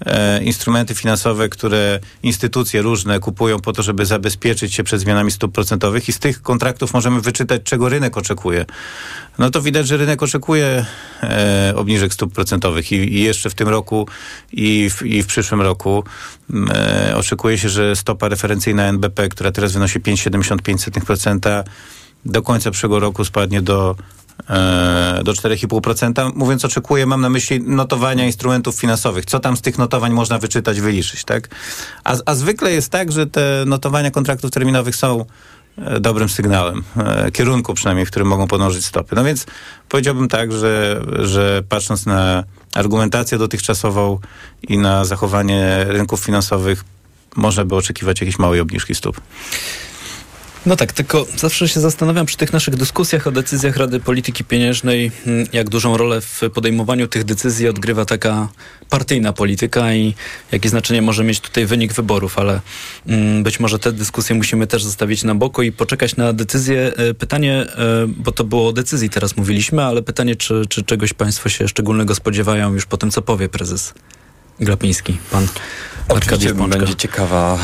[0.06, 5.52] e, instrumenty finansowe, które instytucje różne kupują po to, żeby zabezpieczyć się przed zmianami stóp
[5.52, 8.64] procentowych i z tych kontraktów możemy wyczytać, czego rynek oczekuje.
[9.38, 10.84] No to widać, że rynek oczekuje
[11.74, 14.08] obniżek stóp procentowych i, i, jeszcze w tym roku
[14.52, 16.04] i w, i w przyszłym roku
[17.14, 21.64] oczekuje się, że stopa referencyjna NBP, która teraz wynosi 5,75%,
[22.24, 23.96] do końca przyszłego roku spadnie do
[24.50, 26.32] e, do 4,5%.
[26.34, 29.24] Mówiąc oczekuję, mam na myśli notowania instrumentów finansowych.
[29.24, 31.48] Co tam z tych notowań można wyczytać, wyliczyć, tak?
[32.04, 35.24] A, a zwykle jest tak, że te notowania kontraktów terminowych są
[35.78, 39.16] e, dobrym sygnałem, e, kierunku przynajmniej, w którym mogą podążyć stopy.
[39.16, 39.46] No więc
[39.88, 44.18] powiedziałbym tak, że, że patrząc na argumentację dotychczasową
[44.62, 46.84] i na zachowanie rynków finansowych,
[47.36, 49.20] można by oczekiwać jakiejś małej obniżki stóp.
[50.68, 55.10] No tak, tylko zawsze się zastanawiam przy tych naszych dyskusjach o decyzjach Rady Polityki Pieniężnej,
[55.24, 58.48] hmm, jak dużą rolę w podejmowaniu tych decyzji odgrywa taka
[58.90, 60.14] partyjna polityka i
[60.52, 62.60] jakie znaczenie może mieć tutaj wynik wyborów, ale
[63.06, 66.92] mm, być może te dyskusje musimy też zostawić na boku i poczekać na decyzję.
[66.96, 71.12] E, pytanie, e, bo to było o decyzji teraz mówiliśmy, ale pytanie, czy, czy czegoś
[71.12, 73.94] Państwo się szczególnego spodziewają już po tym, co powie prezes
[74.60, 75.48] Glapiński, pan
[76.08, 77.58] Oczywiście będzie ciekawa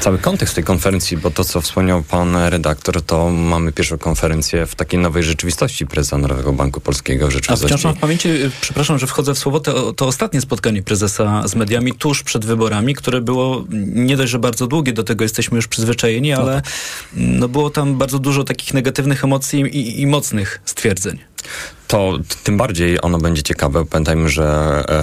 [0.00, 4.74] cały kontekst tej konferencji, bo to, co wspomniał pan redaktor, to mamy pierwszą konferencję w
[4.74, 7.28] takiej nowej rzeczywistości prezesa Narodowego Banku Polskiego.
[7.48, 8.28] A wciąż mam w pamięci,
[8.60, 12.94] przepraszam, że wchodzę w słowo, to, to ostatnie spotkanie prezesa z mediami tuż przed wyborami,
[12.94, 16.72] które było nie dość, że bardzo długie, do tego jesteśmy już przyzwyczajeni, ale no, tak.
[17.12, 21.18] no było tam bardzo dużo takich negatywnych emocji i, i mocnych stwierdzeń
[21.92, 23.84] to tym bardziej ono będzie ciekawe.
[23.84, 24.44] Pamiętajmy, że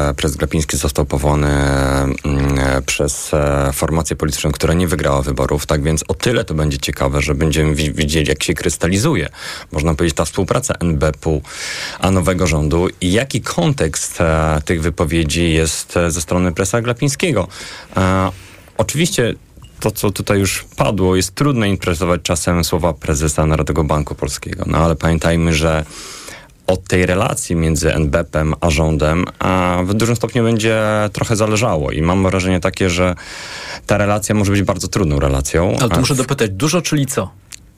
[0.09, 5.65] e, prezes Glapiński został powołany mm, e, przez e, formację polityczną, która nie wygrała wyborów,
[5.65, 9.29] tak więc o tyle to będzie ciekawe, że będziemy widzieli, jak się krystalizuje,
[9.71, 11.41] można powiedzieć, ta współpraca NBP-u
[11.99, 14.17] a nowego rządu i jaki kontekst
[14.65, 17.47] tych wypowiedzi jest ze strony presa Glapińskiego.
[18.77, 19.33] Oczywiście
[19.79, 24.63] to, co tutaj już padło, jest trudno interpretować czasem słowa prezesa Narodowego Banku Polskiego.
[24.67, 25.85] No ale pamiętajmy, że
[26.69, 30.81] od tej relacji między NBP-em a rządem a w dużym stopniu będzie
[31.13, 33.15] trochę zależało i mam wrażenie takie, że
[33.85, 35.77] ta relacja może być bardzo trudną relacją.
[35.79, 37.29] Ale to muszę dopytać, dużo czyli co?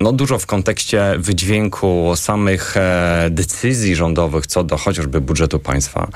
[0.02, 6.08] No, dużo w kontekście wydźwięku samych e, decyzji rządowych co do chociażby budżetu państwa,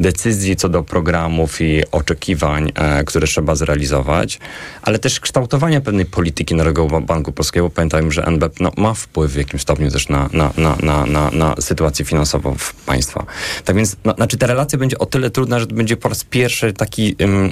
[0.00, 4.38] decyzji co do programów i oczekiwań, e, które trzeba zrealizować,
[4.82, 7.70] ale też kształtowania pewnej polityki Narodowego Banku Polskiego.
[7.70, 11.30] Pamiętajmy, że NBP no, ma wpływ w jakimś stopniu też na, na, na, na, na,
[11.30, 13.26] na sytuację finansową państwa.
[13.64, 16.24] Tak więc, no, znaczy ta relacja będzie o tyle trudna, że to będzie po raz
[16.24, 17.50] pierwszy taki, um,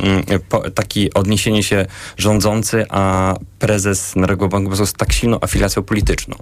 [0.49, 6.37] po, taki odniesienie się rządzący, a prezes Narodowego Banku Polskiego z tak silną afiliacją polityczną.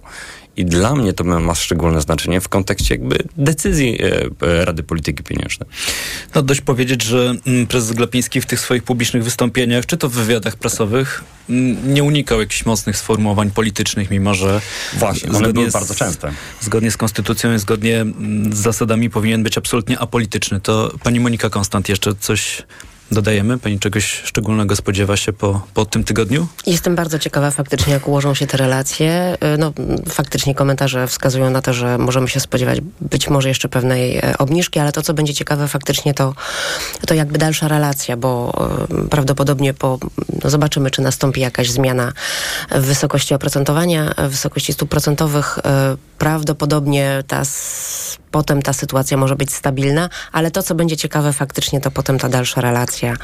[0.57, 5.23] I dla mnie to ma szczególne znaczenie w kontekście jakby decyzji e, e, Rady Polityki
[5.23, 5.69] Pieniężnej.
[6.35, 10.13] No dość powiedzieć, że mm, prezes Glapiński w tych swoich publicznych wystąpieniach, czy to w
[10.13, 14.61] wywiadach prasowych, mm, nie unikał jakichś mocnych sformułowań politycznych, mimo że...
[14.97, 16.33] Właśnie, one były bardzo częste.
[16.61, 20.61] Zgodnie z konstytucją i zgodnie mm, z zasadami powinien być absolutnie apolityczny.
[20.61, 22.63] To pani Monika Konstant jeszcze coś
[23.11, 23.59] dodajemy?
[23.59, 26.47] Pani czegoś szczególnego spodziewa się po, po tym tygodniu?
[26.67, 29.37] Jestem bardzo ciekawa faktycznie, jak ułożą się te relacje.
[29.55, 29.73] Y, no,
[30.09, 34.79] faktycznie komentarze wskazują na to, że możemy się spodziewać być może jeszcze pewnej e, obniżki,
[34.79, 36.35] ale to, co będzie ciekawe faktycznie, to,
[37.07, 38.53] to jakby dalsza relacja, bo
[39.05, 39.99] y, prawdopodobnie po,
[40.45, 42.13] no zobaczymy, czy nastąpi jakaś zmiana
[42.71, 45.59] w wysokości oprocentowania, w wysokości stóp procentowych.
[46.19, 47.43] Prawdopodobnie ta
[48.31, 52.29] potem ta sytuacja może być stabilna, ale to, co będzie ciekawe faktycznie, to potem ta
[52.29, 53.17] dalsza relacja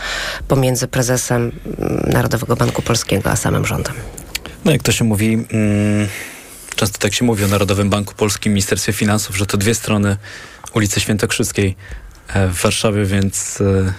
[0.49, 3.95] pomiędzy prezesem mm, Narodowego Banku Polskiego a samym rządem.
[4.65, 6.09] No jak to się mówi, mm,
[6.77, 10.17] często tak się mówi o Narodowym Banku Polskim, Ministerstwie Finansów, że to dwie strony
[10.75, 11.77] ulicy Świętokrzyskiej
[12.29, 13.93] e, w Warszawie, więc e,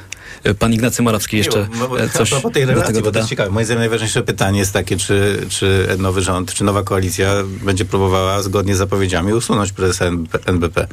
[0.60, 1.67] Pan Ignacy Morawski jeszcze
[2.00, 3.52] e, coś po tej relacji, do tego bo to jest ciekawe.
[3.52, 8.41] Moim zdaniem najważniejsze pytanie jest takie, czy, czy nowy rząd, czy nowa koalicja będzie próbowała
[8.41, 10.06] zgodnie z zapowiedziami usunąć prezesa
[10.45, 10.88] NBP.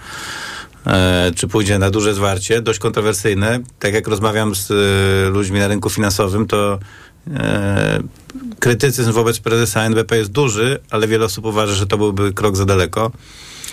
[0.87, 3.61] E, czy pójdzie na duże zwarcie, dość kontrowersyjne.
[3.79, 6.79] Tak jak rozmawiam z e, ludźmi na rynku finansowym, to
[7.35, 8.01] e,
[8.59, 12.65] krytycyzm wobec prezesa NBP jest duży, ale wiele osób uważa, że to byłby krok za
[12.65, 13.13] daleko.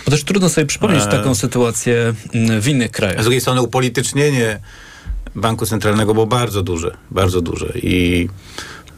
[0.04, 3.20] Bo też trudno sobie przypomnieć taką sytuację mm, w innych krajach.
[3.20, 4.60] Z drugiej strony upolitycznienie
[5.34, 8.28] banku centralnego było bardzo duże, bardzo duże i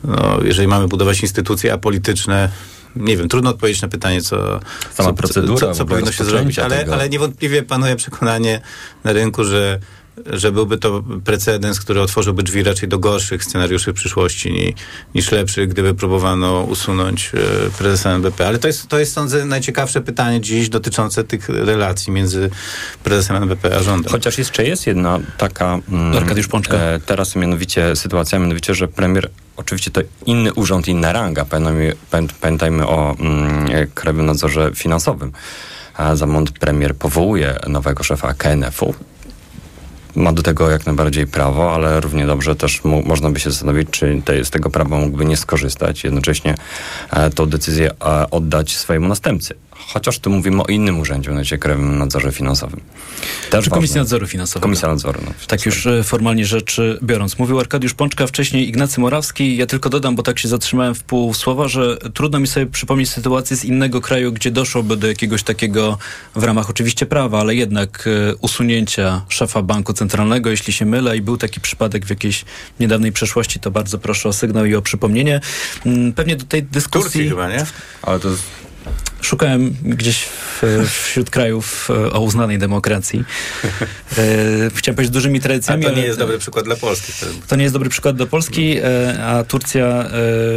[0.05, 2.49] no, jeżeli mamy budować instytucje apolityczne,
[2.97, 4.61] nie wiem, trudno odpowiedzieć na pytanie, co,
[4.95, 8.61] Sama co, co, co powinno się zrobić, ale, ale niewątpliwie panuje przekonanie
[9.05, 9.81] na rynku, że
[10.27, 14.75] że byłby to precedens, który otworzyłby drzwi raczej do gorszych scenariuszy w przyszłości ni,
[15.14, 18.46] niż lepszych, gdyby próbowano usunąć e, prezesa NBP.
[18.46, 22.51] Ale to jest, to jest, sądzę, najciekawsze pytanie dziś dotyczące tych relacji między
[23.05, 24.12] prezesem NBP a rządem.
[24.12, 25.79] Chociaż jeszcze jest jedna taka...
[25.88, 26.77] Mm, Arkadiusz Pączka.
[26.77, 31.44] E, teraz mianowicie sytuacja, mianowicie, że premier Oczywiście to inny urząd, inna ranga.
[31.44, 31.94] Pamiętajmy,
[32.40, 35.33] pamiętajmy o mm, Krajowym Nadzorze Finansowym.
[35.94, 38.94] A Zamont premier powołuje nowego szefa KNF-u
[40.16, 43.88] ma do tego jak najbardziej prawo, ale równie dobrze też mu, można by się zastanowić,
[43.90, 46.55] czy te, z tego prawa mógłby nie skorzystać, jednocześnie
[47.11, 49.55] e, tą decyzję e, oddać swojemu następcy
[49.87, 52.81] chociaż tu mówimy o innym urzędzie, mianowicie Krajowym Nadzorze Finansowym.
[53.51, 54.62] Też Komisji Nadzoru Finansowego.
[54.62, 55.21] Komisja Nadzoru.
[55.25, 57.38] No, tak już e, formalnie rzeczy biorąc.
[57.38, 59.57] Mówił Arkadiusz Pączka, wcześniej Ignacy Morawski.
[59.57, 63.11] Ja tylko dodam, bo tak się zatrzymałem w pół słowa, że trudno mi sobie przypomnieć
[63.11, 65.99] sytuację z innego kraju, gdzie doszłoby do jakiegoś takiego,
[66.37, 71.21] w ramach oczywiście prawa, ale jednak e, usunięcia szefa banku centralnego, jeśli się mylę i
[71.21, 72.45] był taki przypadek w jakiejś
[72.81, 75.40] niedawnej przeszłości, to bardzo proszę o sygnał i o przypomnienie.
[75.87, 77.03] Mm, pewnie do tej dyskusji...
[77.03, 77.66] Turcji chyba, nie?
[78.03, 78.29] Ale to
[79.23, 83.25] Szukałem gdzieś w, wśród krajów e, o uznanej demokracji.
[84.18, 85.87] E, chciałem powiedzieć z dużymi tradycjami.
[85.87, 87.12] A to nie jest dobry przykład dla Polski.
[87.49, 90.11] to nie jest dobry przykład dla Polski, e, a Turcja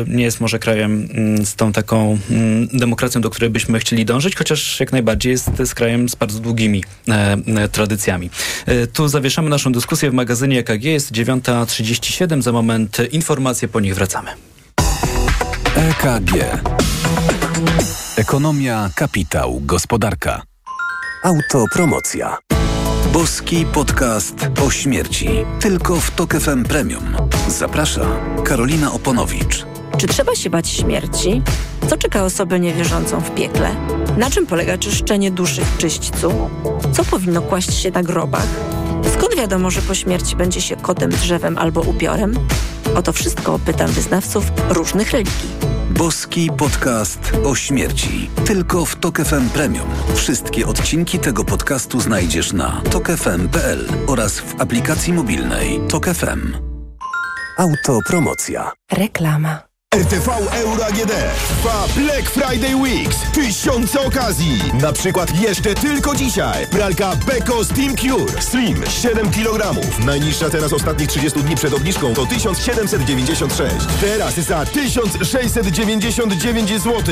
[0.07, 4.35] nie jest może krajem mm, z tą taką mm, demokracją, do której byśmy chcieli dążyć,
[4.35, 6.83] chociaż jak najbardziej jest, jest krajem z bardzo długimi
[7.71, 8.29] tradycjami.
[8.93, 10.83] Tu zawieszamy naszą dyskusję w magazynie EKG.
[10.83, 12.41] Jest 9.37.
[12.41, 14.31] Za moment informacje, po nich wracamy.
[15.75, 16.31] EKG.
[18.17, 20.41] Ekonomia, kapitał, gospodarka.
[21.23, 22.37] Autopromocja.
[23.13, 24.35] Boski podcast
[24.65, 25.29] o śmierci.
[25.59, 27.15] Tylko w Tok FM Premium.
[27.47, 28.05] Zaprasza
[28.43, 29.65] Karolina Oponowicz.
[29.97, 31.41] Czy trzeba się bać śmierci?
[31.87, 33.75] Co czeka osobę niewierzącą w piekle?
[34.17, 36.49] Na czym polega czyszczenie duszy w czyśćcu?
[36.93, 38.47] Co powinno kłaść się na grobach?
[39.35, 42.33] Skąd wiadomo, że po śmierci będzie się kotem, drzewem albo upiorem?
[42.95, 45.49] O to wszystko pytam wyznawców różnych religii.
[45.89, 48.29] Boski podcast o śmierci.
[48.45, 49.87] Tylko w Tok FM Premium.
[50.15, 56.53] Wszystkie odcinki tego podcastu znajdziesz na tokefm.pl oraz w aplikacji mobilnej Tok FM.
[57.57, 58.71] Autopromocja.
[58.91, 59.74] Reklama.
[59.95, 61.11] RTV Euro AGD
[61.47, 63.17] trwa Black Friday Weeks.
[63.33, 64.61] Tysiące okazji.
[64.81, 66.67] Na przykład jeszcze tylko dzisiaj.
[66.67, 69.75] Pralka Beko Steam Cure Slim 7 kg.
[70.05, 73.75] Najniższa teraz ostatnich 30 dni przed obniżką to 1796.
[74.01, 77.03] Teraz za 1699 zł.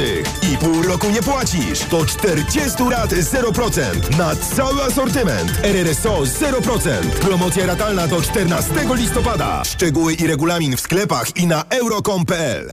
[0.53, 1.79] I pół roku nie płacisz.
[1.79, 4.17] To 40 rat 0%.
[4.17, 5.51] Na cały asortyment.
[5.63, 6.89] RRSO 0%.
[7.21, 9.63] Promocja ratalna do 14 listopada.
[9.65, 12.72] Szczegóły i regulamin w sklepach i na euro.com.pl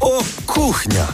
[0.00, 1.06] O, kuchnia!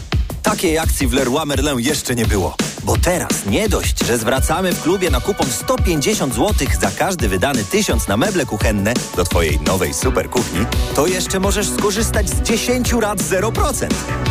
[0.42, 2.56] Takiej akcji w Leroy Merlin jeszcze nie było.
[2.82, 7.64] Bo teraz nie dość, że zwracamy w klubie na kupon 150 zł za każdy wydany
[7.64, 12.92] tysiąc na meble kuchenne do Twojej nowej super kuchni, to jeszcze możesz skorzystać z 10
[12.92, 13.88] rat 0%.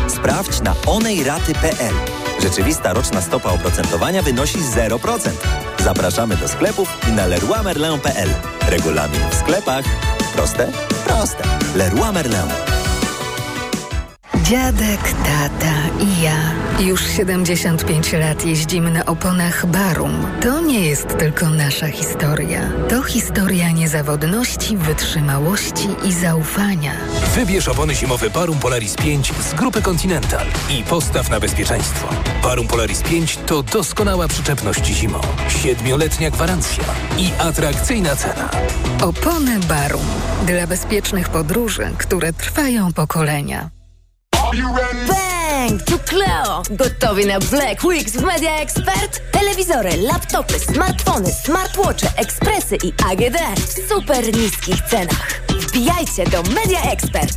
[0.07, 1.93] Sprawdź na onejraty.pl.
[2.41, 5.29] Rzeczywista roczna stopa oprocentowania wynosi 0%.
[5.83, 8.29] Zapraszamy do sklepów i na leroymerlin.pl.
[8.67, 9.85] Regulamin w sklepach.
[10.35, 10.71] Proste?
[11.05, 11.43] Proste.
[11.75, 12.82] Leroy Merlin.
[14.43, 16.35] Dziadek, tata i ja.
[16.79, 20.27] Już 75 lat jeździmy na oponach Barum.
[20.41, 22.61] To nie jest tylko nasza historia.
[22.89, 26.91] To historia niezawodności, wytrzymałości i zaufania.
[27.35, 32.07] Wybierz opony zimowe Barum Polaris 5 z grupy Continental i postaw na bezpieczeństwo.
[32.43, 35.19] Barum Polaris 5 to doskonała przyczepność zimą,
[35.49, 36.83] siedmioletnia gwarancja
[37.17, 38.49] i atrakcyjna cena.
[39.01, 40.05] Opony Barum.
[40.45, 43.82] Dla bezpiecznych podróży, które trwają pokolenia.
[44.53, 45.83] Bang!
[45.85, 46.63] Tu Cleo!
[46.69, 49.21] Gotowi na Black Weeks w Media Expert?
[49.31, 55.41] Telewizory, laptopy, smartfony, smartwatche, ekspresy i AGD w super niskich cenach.
[55.49, 57.33] Wbijajcie do Media Expert.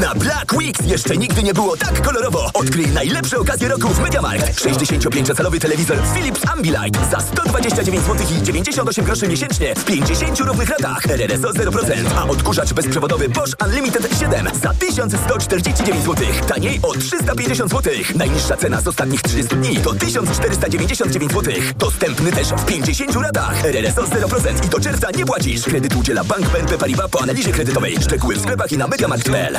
[0.00, 2.50] Na Black Weeks jeszcze nigdy nie było tak kolorowo.
[2.54, 4.60] Odkryj najlepsze okazje roku w MediaMarkt.
[4.60, 11.06] 65-calowy telewizor Philips Ambilight za 129 zł i 98 groszy miesięcznie w 50 równych ratach.
[11.06, 11.92] RRSO 0%.
[12.16, 16.26] A odkurzacz bezprzewodowy Bosch Unlimited 7 za 1149 zł.
[16.48, 17.92] Taniej o 350 zł.
[18.14, 21.54] Najniższa cena z ostatnich 30 dni to 1499 zł.
[21.76, 23.64] Dostępny też w 50 ratach.
[23.64, 25.62] RRSO 0% i do czerwca nie płacisz.
[25.62, 27.96] Kredyt udziela Bank BNP Paribas po analizie kredytowej.
[28.02, 29.58] Szczegóły w sklepach i na mediamarkt.pl.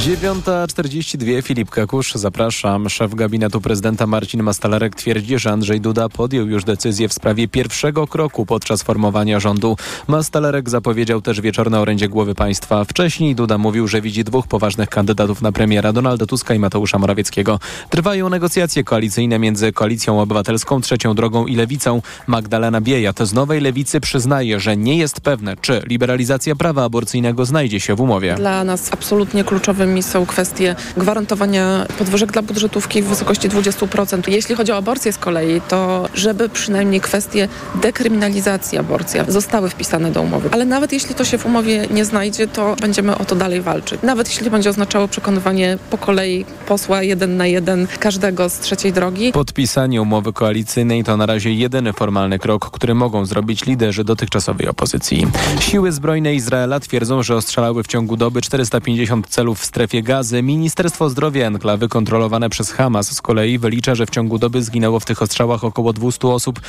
[0.00, 2.88] 9.42 Filip Kakusz, zapraszam.
[2.88, 8.06] Szef gabinetu prezydenta Marcin Mastalarek twierdzi, że Andrzej Duda podjął już decyzję w sprawie pierwszego
[8.06, 9.76] kroku podczas formowania rządu.
[10.08, 12.84] Mastalarek zapowiedział też wieczorne orędzie głowy państwa.
[12.84, 17.58] Wcześniej Duda mówił, że widzi dwóch poważnych kandydatów na premiera, Donalda Tuska i Mateusza Morawieckiego.
[17.90, 22.02] Trwają negocjacje koalicyjne między Koalicją Obywatelską, Trzecią Drogą i Lewicą.
[22.26, 27.80] Magdalena Biejat z Nowej Lewicy przyznaje, że nie jest pewne, czy liberalizacja prawa aborcyjnego znajdzie
[27.80, 28.34] się w umowie.
[28.34, 29.44] Dla nas absolutnie
[29.90, 34.28] kluczowymi są kwestie gwarantowania podwyżek dla budżetówki w wysokości 20%.
[34.28, 40.22] Jeśli chodzi o aborcję z kolei, to żeby przynajmniej kwestie dekryminalizacji aborcji zostały wpisane do
[40.22, 40.48] umowy.
[40.52, 44.02] Ale nawet jeśli to się w umowie nie znajdzie, to będziemy o to dalej walczyć.
[44.02, 49.32] Nawet jeśli będzie oznaczało przekonywanie po kolei posła jeden na jeden każdego z trzeciej drogi.
[49.32, 55.26] Podpisanie umowy koalicyjnej to na razie jedyny formalny krok, który mogą zrobić liderzy dotychczasowej opozycji.
[55.60, 60.42] Siły zbrojne Izraela twierdzą, że ostrzelały w ciągu doby 450 celów w strefie gazy.
[60.42, 65.04] Ministerstwo Zdrowia enklawy kontrolowane przez Hamas z kolei wylicza, że w ciągu doby zginęło w
[65.04, 66.60] tych ostrzałach około 200 osób.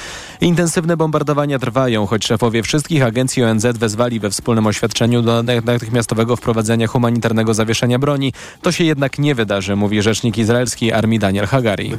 [0.42, 6.88] Intensywne bombardowania trwają, choć szefowie wszystkich agencji ONZ wezwali we wspólnym oświadczeniu do natychmiastowego wprowadzenia
[6.88, 8.34] humanitarnego zawieszenia broni.
[8.62, 11.92] To się jednak nie wydarzy, mówi rzecznik izraelskiej armii Daniel Hagari.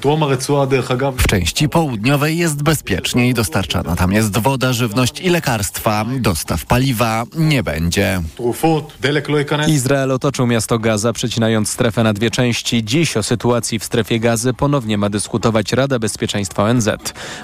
[1.17, 6.05] W części południowej jest bezpieczniej, dostarczana tam jest woda, żywność i lekarstwa.
[6.21, 8.23] Dostaw paliwa nie będzie.
[9.69, 12.85] Izrael otoczył miasto Gaza, przecinając strefę na dwie części.
[12.85, 16.89] Dziś o sytuacji w strefie gazy ponownie ma dyskutować Rada Bezpieczeństwa ONZ.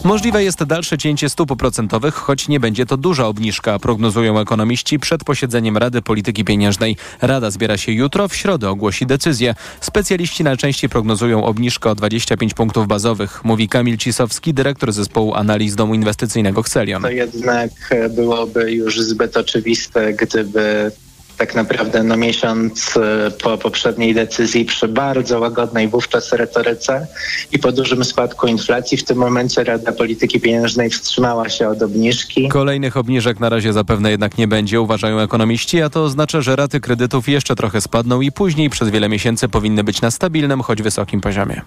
[0.04, 5.24] Możliwe jest dalsze cięcie stóp procentowych, choć nie będzie to duża obniżka, prognozują ekonomiści przed
[5.24, 6.96] posiedzeniem Rady Polityki Pieniężnej.
[7.22, 9.54] Rada zbiera się jutro, w środę ogłosi decyzję.
[9.80, 15.94] Specjaliści najczęściej prognozują obniżkę o 25 punktów bazowych, mówi Kamil Cisowski, dyrektor zespołu analiz domu
[15.94, 17.02] inwestycyjnego Xelion.
[17.02, 17.70] To jednak
[18.10, 20.92] byłoby już zbyt oczywiste, gdyby
[21.38, 27.06] tak naprawdę no miesiąc e, po poprzedniej decyzji przy bardzo łagodnej wówczas retoryce
[27.52, 32.48] i po dużym spadku inflacji w tym momencie Rada Polityki Pieniężnej wstrzymała się od obniżki.
[32.48, 36.80] Kolejnych obniżek na razie zapewne jednak nie będzie, uważają ekonomiści, a to oznacza, że raty
[36.80, 41.20] kredytów jeszcze trochę spadną i później przez wiele miesięcy powinny być na stabilnym, choć wysokim
[41.20, 41.62] poziomie.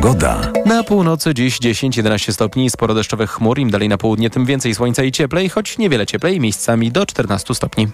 [0.00, 0.52] Pogoda.
[0.66, 5.02] Na północy dziś 10-11 stopni, sporo deszczowych chmur, im dalej na południe, tym więcej słońca
[5.02, 7.88] i cieplej, choć niewiele cieplej, miejscami do 14 stopni.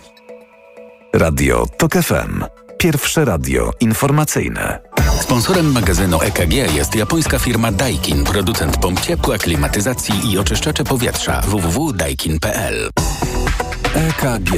[1.12, 2.44] Radio TOK FM.
[2.78, 4.78] Pierwsze radio informacyjne.
[5.20, 12.90] Sponsorem magazynu EKG jest japońska firma Daikin, producent pomp ciepła, klimatyzacji i oczyszczacze powietrza www.daikin.pl
[13.94, 14.52] EKG.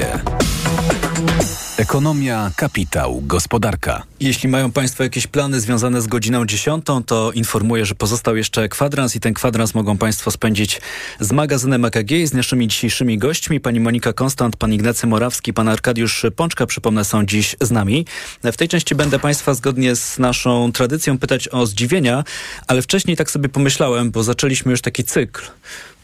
[1.78, 4.02] Ekonomia, kapitał, gospodarka.
[4.20, 9.16] Jeśli mają Państwo jakieś plany związane z godziną 10, to informuję, że pozostał jeszcze kwadrans
[9.16, 10.80] i ten kwadrans mogą Państwo spędzić
[11.20, 13.60] z magazynem EKG i z naszymi dzisiejszymi gośćmi.
[13.60, 18.06] Pani Monika Konstant, pan Ignacy Morawski, pan Arkadiusz Pączka, przypomnę, są dziś z nami.
[18.44, 22.24] W tej części będę Państwa zgodnie z naszą tradycją pytać o zdziwienia,
[22.66, 25.42] ale wcześniej tak sobie pomyślałem, bo zaczęliśmy już taki cykl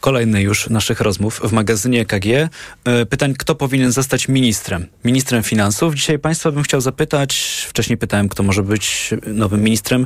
[0.05, 2.25] kolejny już naszych rozmów w magazynie EKG.
[2.25, 4.85] E, pytań, kto powinien zostać ministrem?
[5.05, 5.95] Ministrem finansów.
[5.95, 10.05] Dzisiaj Państwa bym chciał zapytać, wcześniej pytałem, kto może być nowym ministrem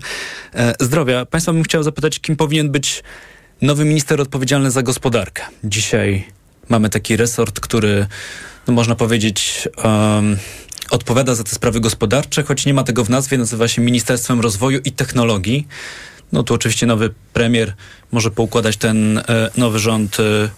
[0.53, 1.25] e, zdrowia.
[1.25, 3.03] Państwa bym chciał zapytać, kim powinien być
[3.61, 5.43] nowy minister odpowiedzialny za gospodarkę.
[5.63, 6.27] Dzisiaj
[6.69, 8.07] mamy taki resort, który,
[8.67, 10.37] no można powiedzieć, um,
[10.91, 14.79] odpowiada za te sprawy gospodarcze, choć nie ma tego w nazwie, nazywa się Ministerstwem Rozwoju
[14.85, 15.67] i Technologii.
[16.31, 17.73] No tu oczywiście nowy premier
[18.11, 19.23] może poukładać ten e,
[19.57, 20.49] nowy rząd e,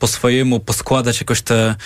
[0.00, 1.76] po swojemu, poskładać jakoś te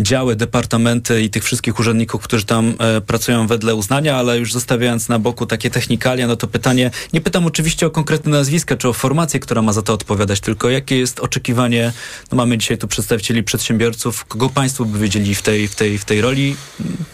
[0.00, 5.08] działy, departamenty i tych wszystkich urzędników, którzy tam e, pracują wedle uznania, ale już zostawiając
[5.08, 8.92] na boku takie technikalia, no to pytanie, nie pytam oczywiście o konkretne nazwiska czy o
[8.92, 11.92] formację, która ma za to odpowiadać, tylko jakie jest oczekiwanie,
[12.32, 16.04] no mamy dzisiaj tu przedstawicieli przedsiębiorców, kogo państwo by wiedzieli w tej, w tej, w
[16.04, 16.56] tej roli?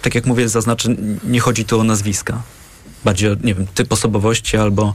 [0.02, 0.94] Tak jak mówię, zaznaczę,
[1.24, 2.42] nie chodzi tu o nazwiska
[3.04, 4.94] bardziej, nie wiem, typ osobowości albo,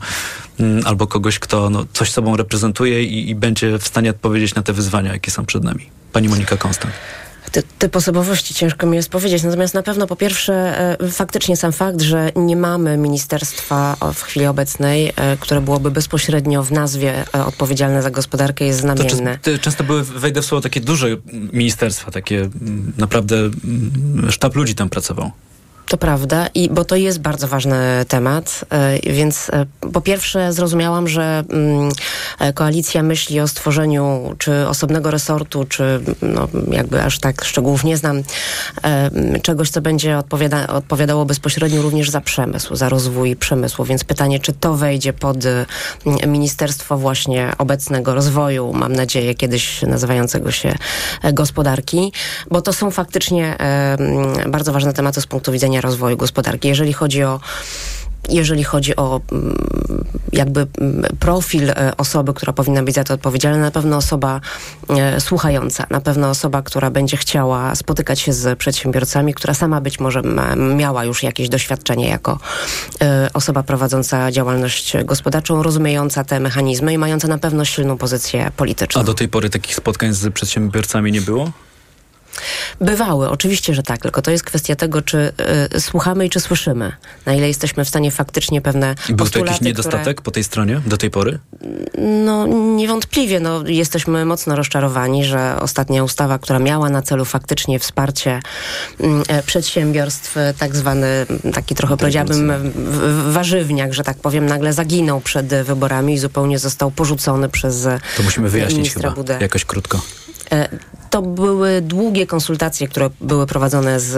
[0.60, 4.62] mm, albo kogoś, kto no, coś sobą reprezentuje i, i będzie w stanie odpowiedzieć na
[4.62, 5.90] te wyzwania, jakie są przed nami.
[6.14, 6.94] Pani Monika Konstant.
[7.52, 9.44] Ty, typ osobowości ciężko mi jest powiedzieć.
[9.44, 10.54] Natomiast na pewno po pierwsze
[11.00, 16.64] e, faktycznie sam fakt, że nie mamy ministerstwa w chwili obecnej, e, które byłoby bezpośrednio
[16.64, 19.38] w nazwie e, odpowiedzialne za gospodarkę jest znamienne.
[19.42, 21.08] To, często były, wejdę w słowo, takie duże
[21.54, 25.32] ministerstwa, takie mm, naprawdę mm, sztab ludzi tam pracował.
[25.88, 31.08] To prawda, i bo to jest bardzo ważny temat, e, więc e, po pierwsze zrozumiałam,
[31.08, 31.90] że mm,
[32.40, 37.98] e, koalicja myśli o stworzeniu czy osobnego resortu, czy no, jakby aż tak szczegółów nie
[37.98, 38.24] znam,
[39.42, 44.54] czegoś, co będzie odpowiada, odpowiadało bezpośrednio również za przemysł, za rozwój przemysłu, więc pytanie, czy
[44.54, 45.38] to wejdzie pod
[46.28, 50.76] Ministerstwo właśnie obecnego rozwoju, mam nadzieję kiedyś nazywającego się
[51.34, 52.12] gospodarki,
[52.52, 53.58] bo to są faktycznie
[54.48, 56.68] bardzo ważne tematy z punktu widzenia rozwoju gospodarki.
[56.68, 57.40] Jeżeli chodzi o
[58.30, 63.60] jeżeli chodzi o mm, jakby mm, profil e, osoby, która powinna być za to odpowiedzialna,
[63.60, 64.42] na pewno osoba
[64.90, 70.00] e, słuchająca, na pewno osoba, która będzie chciała spotykać się z przedsiębiorcami, która sama być
[70.00, 70.22] może
[70.76, 72.40] miała już jakieś doświadczenie jako
[73.02, 79.02] e, osoba prowadząca działalność gospodarczą, rozumiejąca te mechanizmy i mająca na pewno silną pozycję polityczną.
[79.02, 81.52] A do tej pory takich spotkań z przedsiębiorcami nie było?
[82.82, 85.32] Bywały, oczywiście, że tak, tylko to jest kwestia tego, czy
[85.76, 86.92] y, słuchamy i czy słyszymy.
[87.26, 90.24] Na ile jesteśmy w stanie faktycznie pewne Był to jakiś niedostatek które...
[90.26, 91.40] po tej stronie do tej pory?
[92.26, 98.40] No niewątpliwie, no, jesteśmy mocno rozczarowani, że ostatnia ustawa, która miała na celu faktycznie wsparcie
[99.40, 101.08] y, przedsiębiorstw, tak zwany,
[101.54, 102.52] taki trochę powiedziałabym
[103.32, 108.50] warzywniak, że tak powiem, nagle zaginął przed wyborami i zupełnie został porzucony przez To musimy
[108.50, 109.38] wyjaśnić chyba, Budę.
[109.42, 110.02] jakoś krótko.
[110.52, 110.70] E,
[111.16, 114.16] to były długie konsultacje, które były prowadzone z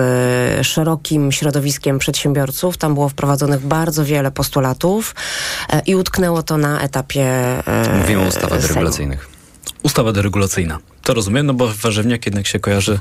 [0.60, 2.78] e, szerokim środowiskiem przedsiębiorców.
[2.78, 5.16] Tam było wprowadzonych bardzo wiele postulatów
[5.70, 7.28] e, i utknęło to na etapie.
[8.02, 9.30] Mówimy o ustawach deregulacyjnych.
[9.84, 10.80] Ustawa deregulacyjna.
[11.04, 13.00] To rozumiem, no bo warzywniak jednak się kojarzy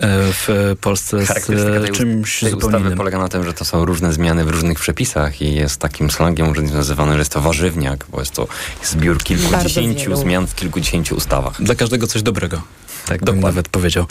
[0.00, 1.44] w Polsce z
[1.92, 2.98] czymś tej ustawy innym.
[2.98, 6.48] polega na tym, że to są różne zmiany w różnych przepisach i jest takim slangiem
[6.48, 8.48] urzędniczym nazywane, że jest to warzywniak, bo jest to
[8.84, 11.62] zbiór kilkudziesięciu zmian w kilkudziesięciu ustawach.
[11.62, 12.62] Dla każdego coś dobrego.
[13.10, 14.06] Tak bym nawet powiedział.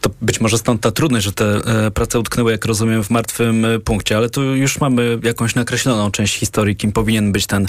[0.00, 3.64] To być może stąd ta trudność, że te e, prace utknęły, jak rozumiem, w martwym
[3.64, 7.66] e, punkcie, ale tu już mamy jakąś nakreśloną część historii, kim powinien być ten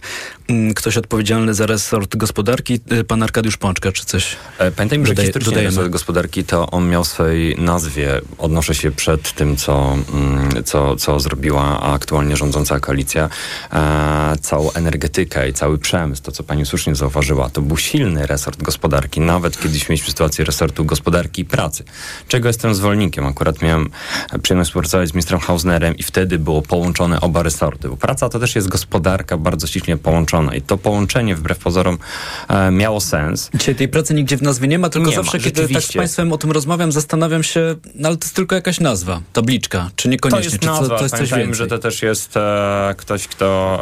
[0.47, 4.35] mm, ktoś odpowiedzialny za resort gospodarki, e, pan Arkadiusz Pączka, czy coś?
[4.75, 9.57] Pamiętajmy, że historycznie resort gospodarki to on miał w swojej nazwie, odnoszę się przed tym,
[9.57, 13.29] co, mm, co, co zrobiła aktualnie rządząca koalicja,
[14.41, 19.21] całą energetykę i cały przemysł, to co pani słusznie zauważyła, to był silny resort gospodarki,
[19.21, 21.83] nawet kiedyś mieliśmy sytuację resortu gospodarki i pracy
[22.27, 23.25] czego jestem zwolennikiem.
[23.25, 23.89] Akurat miałem
[24.43, 28.55] przyjemność współpracować z ministrem Hausnerem i wtedy było połączone oba resorty, bo praca to też
[28.55, 31.97] jest gospodarka bardzo ściśle połączona i to połączenie wbrew pozorom
[32.47, 33.49] e, miało sens.
[33.53, 35.93] Dzisiaj tej pracy nigdzie w nazwie nie ma, tylko nie zawsze, ma, kiedy tak z
[35.93, 40.09] Państwem o tym rozmawiam, zastanawiam się, no ale to jest tylko jakaś nazwa, tabliczka, czy
[40.09, 41.55] niekoniecznie, to jest czy nazwa, to jest coś więcej?
[41.55, 43.79] że to też jest e, ktoś, kto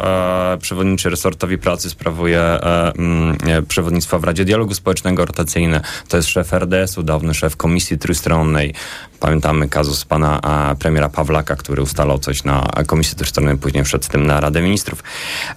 [0.54, 6.16] e, przewodniczy resortowi pracy, sprawuje e, mm, e, przewodnictwo w Radzie Dialogu Społecznego rotacyjne, to
[6.16, 8.74] jest szef RDS-u, dawny szef Komisji Trójstronnej trójstronnej.
[9.20, 10.40] Pamiętamy kazus pana
[10.78, 15.02] premiera Pawlaka, który ustalał coś na Komisji Trójstronnej, później przed tym na Radę Ministrów.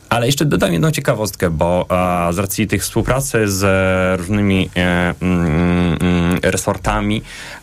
[0.10, 1.86] Ale jeszcze dodam jedną ciekawostkę, bo
[2.32, 7.22] z racji tych współpracy z różnymi e, mm, mm, resortami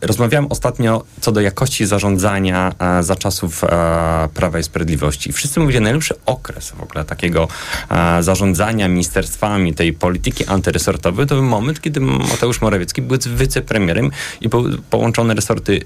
[0.00, 5.32] Rozmawiałem ostatnio co do jakości zarządzania e, za czasów e, Prawa i Sprawiedliwości.
[5.32, 7.48] Wszyscy mówili, że najlepszy okres w ogóle takiego
[7.90, 14.48] e, zarządzania ministerstwami, tej polityki antyresortowej to był moment, kiedy Mateusz Morawiecki był wicepremierem i
[14.90, 15.80] połączone resorty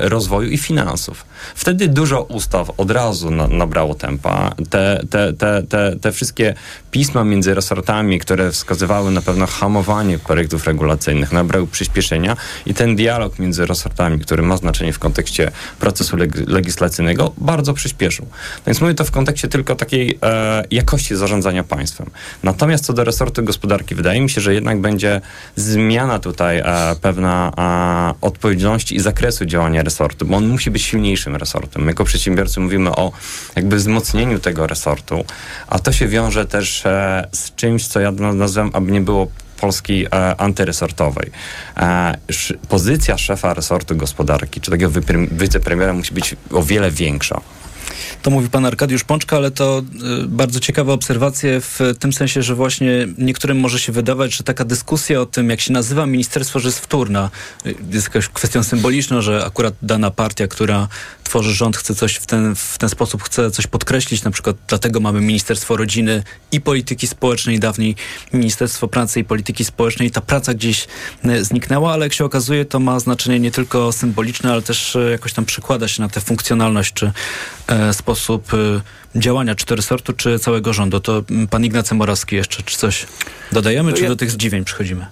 [0.00, 1.24] rozwoju i finansów.
[1.54, 4.54] Wtedy dużo ustaw od razu na, nabrało tempa.
[4.70, 6.54] Te, te, te, te, te wszystkie
[6.90, 13.38] pisma między resortami, które wskazywały na pewno hamowanie projektów regulacyjnych, nabrały przyspieszenia i ten dialog
[13.38, 15.50] między resortami, który ma znaczenie w kontekście
[15.80, 18.26] procesu leg legislacyjnego, bardzo przyspieszył.
[18.66, 22.10] Więc mówię to w kontekście tylko takiej e, jakości zarządzania państwem.
[22.42, 25.20] Natomiast co do resortu gospodarki, wydaje mi się, że jednak będzie
[25.56, 26.64] zmiana tutaj e,
[27.00, 27.52] pewna
[28.20, 31.82] e, odpowiedzialności i zakresu działania działania resortu, bo on musi być silniejszym resortem.
[31.82, 33.12] My jako przedsiębiorcy mówimy o
[33.56, 35.24] jakby wzmocnieniu tego resortu,
[35.66, 39.26] a to się wiąże też e, z czymś, co ja nazywam, aby nie było
[39.60, 41.30] Polski e, antyresortowej.
[41.76, 44.90] E, sz, pozycja szefa resortu gospodarki, czy takiego
[45.32, 47.40] wicepremiera musi być o wiele większa.
[48.22, 49.82] To mówi pan Arkadiusz Pączka, ale to
[50.22, 54.64] y, bardzo ciekawe obserwacje w tym sensie, że właśnie niektórym może się wydawać, że taka
[54.64, 57.30] dyskusja o tym, jak się nazywa ministerstwo, że jest wtórna.
[57.66, 60.88] Y, jest jakaś kwestią symboliczną, że akurat dana partia, która
[61.24, 65.00] tworzy rząd, chce coś w ten, w ten sposób, chce coś podkreślić, na przykład dlatego
[65.00, 67.96] mamy Ministerstwo Rodziny i Polityki Społecznej, dawniej
[68.32, 70.10] Ministerstwo Pracy i Polityki Społecznej.
[70.10, 70.86] Ta praca gdzieś
[71.24, 75.32] y, zniknęła, ale jak się okazuje, to ma znaczenie nie tylko symboliczne, ale też jakoś
[75.32, 77.12] tam przekłada się na tę funkcjonalność czy
[77.66, 78.80] e, sposób y,
[79.16, 81.00] działania czy resortu, czy całego rządu.
[81.00, 83.06] To mm, pan Ignacy Morawski jeszcze, czy coś
[83.52, 85.06] dodajemy, No czy ja- do tych zdziwień przychodzimy?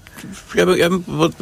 [0.55, 0.88] Ja ja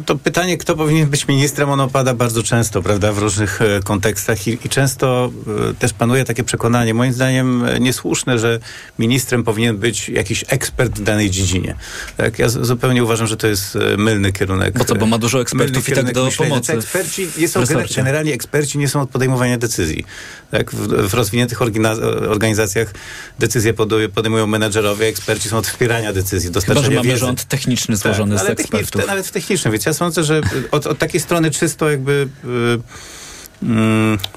[0.05, 4.47] to pytanie, kto powinien być ministrem, ono pada bardzo często, prawda, w różnych e, kontekstach
[4.47, 5.31] i, i często
[5.69, 8.59] e, też panuje takie przekonanie, moim zdaniem e, niesłuszne, że
[8.99, 11.75] ministrem powinien być jakiś ekspert w danej dziedzinie.
[12.17, 14.77] Tak, ja zupełnie uważam, że to jest mylny kierunek.
[14.77, 16.49] Bo co, bo ma dużo ekspertów i tak do myślenia.
[16.49, 17.63] pomocy Eksperci nie są
[17.95, 20.05] generalnie eksperci nie są od podejmowania decyzji.
[20.51, 21.13] Tak, w, w
[21.55, 22.93] orgina- organizacjach
[23.39, 23.73] decyzje
[24.13, 27.19] podejmują, menedżerowie, eksperci są od wspierania decyzji, Chyba, dostarczania że mamy wiedzy.
[27.19, 29.01] rząd techniczny złożony Tak, z ale techni- ekspertów.
[29.03, 30.41] w- nawet w technicznym, więc ja sądzę, że
[30.71, 34.27] od, od takiej strony czysto jakby y, mm, y, p-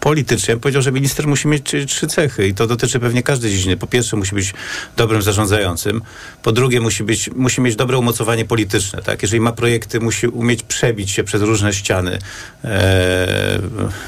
[0.00, 3.76] politycznie, bym powiedział, że minister musi mieć trzy- cechy i to dotyczy pewnie każdej dziedziny.
[3.76, 4.54] Po pierwsze musi być
[4.96, 6.02] dobrym zarządzającym,
[6.42, 9.02] po drugie musi, być, musi mieć dobre umocowanie polityczne.
[9.02, 9.22] Tak?
[9.22, 12.18] Jeżeli ma projekty, musi umieć przebić się przez różne ściany,
[12.64, 13.58] e,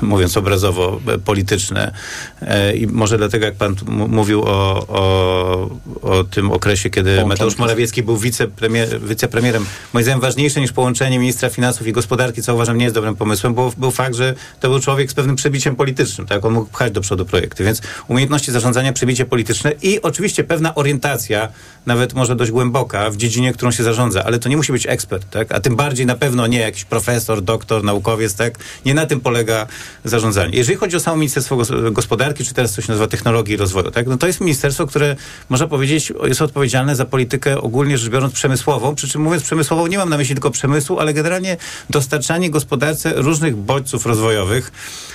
[0.02, 1.94] mówiąc obrazowo, e, polityczne.
[2.42, 5.70] E, I może dlatego, jak pan mówił o, o,
[6.02, 11.18] o tym okresie, kiedy Połączony Mateusz Morawiecki był wicepremier, wicepremierem, moim zdaniem ważniejsze niż połączenie
[11.18, 14.68] ministra finansów i gospodarki, co uważam nie jest dobrym pomysłem, bo był fakt, że to
[14.70, 16.44] był człowiek z pewnym przebiciem politycznym, tak?
[16.44, 21.48] On mógł pchać do przodu projekty, więc umiejętności zarządzania, przebicie polityczne i oczywiście pewna orientacja,
[21.86, 25.30] nawet może dość głęboka, w dziedzinie, którą się zarządza, ale to nie musi być ekspert,
[25.30, 25.52] tak?
[25.52, 28.58] A tym bardziej na pewno nie jakiś profesor, doktor, naukowiec, tak?
[28.86, 29.66] Nie na tym polega
[30.04, 30.56] zarządzanie.
[30.58, 34.06] Jeżeli chodzi o samo Ministerstwo Gos- Gospodarki, czy teraz się nazywa technologii i rozwoju, tak?
[34.06, 35.16] No to jest ministerstwo, które
[35.48, 39.98] można powiedzieć jest odpowiedzialne za politykę ogólnie rzecz biorąc przemysłową, przy czym mówiąc przemysłową nie
[39.98, 41.56] mam na myśli tylko przemysłu, ale generalnie
[41.90, 44.41] dostarczanie gospodarce różnych bodźców rozwojowych,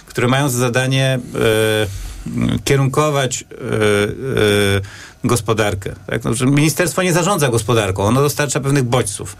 [0.06, 5.96] które mają za zadanie e, kierunkować e, e, gospodarkę.
[6.08, 6.24] Tak?
[6.24, 9.38] No, ministerstwo nie zarządza gospodarką, ono dostarcza pewnych bodźców.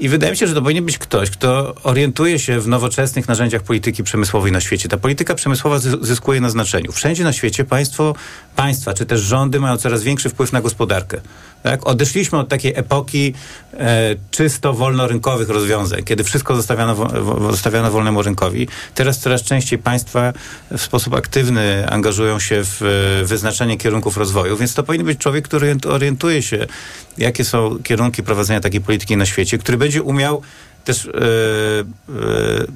[0.00, 3.62] I wydaje mi się, że to powinien być ktoś, kto orientuje się w nowoczesnych narzędziach
[3.62, 4.88] polityki przemysłowej na świecie.
[4.88, 6.92] Ta polityka przemysłowa zys- zyskuje na znaczeniu.
[6.92, 8.14] Wszędzie na świecie państwo,
[8.56, 11.20] państwa czy też rządy mają coraz większy wpływ na gospodarkę.
[11.62, 11.86] Tak?
[11.86, 13.34] Odeszliśmy od takiej epoki
[13.74, 18.68] e, czysto wolnorynkowych rozwiązań, kiedy wszystko zostawiano, wo, zostawiano wolnemu rynkowi.
[18.94, 20.32] Teraz coraz częściej państwa
[20.70, 25.44] w sposób aktywny angażują się w e, wyznaczanie kierunków rozwoju, więc to powinien być człowiek,
[25.44, 26.66] który orient- orientuje się,
[27.18, 30.42] jakie są kierunki prowadzenia takiej polityki na świecie, który będzie umiał
[30.84, 31.14] też, e, e,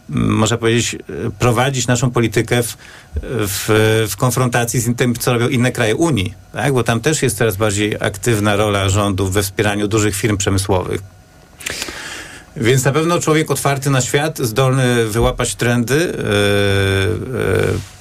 [0.09, 0.99] można powiedzieć, e,
[1.39, 2.77] prowadzić naszą politykę w,
[3.23, 6.73] w, w konfrontacji z tym, co robią inne kraje Unii, tak?
[6.73, 11.01] bo tam też jest coraz bardziej aktywna rola rządów we wspieraniu dużych firm przemysłowych.
[12.57, 15.97] Więc na pewno człowiek otwarty na świat, zdolny wyłapać trendy.
[15.97, 17.94] Yy,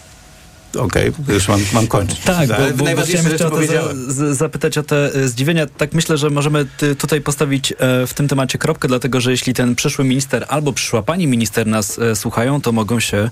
[0.80, 2.20] Okej, już mam, mam kończyć.
[2.20, 3.60] Tak, bo, bo, bo chciałem jeszcze o to
[4.08, 5.68] za, zapytać o te e, zdziwienia.
[5.68, 7.76] Tak myślę, że możemy ty, tutaj postawić e,
[8.08, 12.00] w tym temacie kropkę, dlatego że jeśli ten przyszły minister albo przyszła pani minister nas
[12.00, 13.30] e, słuchają, to mogą się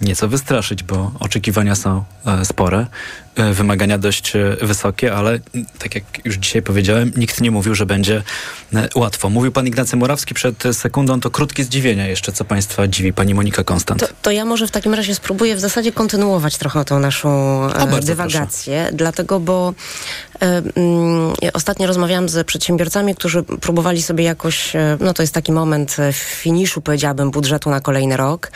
[0.00, 2.86] nieco wystraszyć, bo oczekiwania są e, spore,
[3.52, 5.38] wymagania dość e, wysokie, ale
[5.78, 8.22] tak jak już dzisiaj powiedziałem, nikt nie mówił, że będzie
[8.74, 9.30] e, łatwo.
[9.30, 13.12] Mówił pan Ignacy Morawski przed e, sekundą, to krótkie zdziwienia jeszcze, co państwa dziwi.
[13.12, 14.00] Pani Monika Konstant.
[14.00, 17.28] To, to ja może w takim razie spróbuję w zasadzie kontynuować trochę tą naszą
[17.70, 19.74] e, bardzo dywagację, dlatego, bo
[20.27, 20.27] e,
[21.52, 26.12] ostatnio rozmawiałam z przedsiębiorcami, którzy próbowali sobie jakoś, e, no to jest taki moment e,
[26.12, 28.52] finiszu, powiedziałabym, budżetu na kolejny rok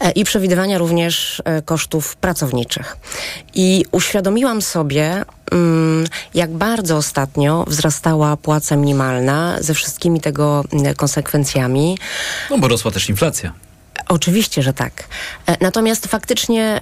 [0.00, 2.96] e, i przewidywania również kosztów pracowniczych.
[3.54, 11.98] I uświadomiłam sobie, mm, jak bardzo ostatnio wzrastała płaca minimalna ze wszystkimi tego mm, konsekwencjami.
[12.50, 13.67] No bo rosła też inflacja.
[14.08, 14.92] Oczywiście, że tak.
[15.46, 16.80] E, Natomiast faktycznie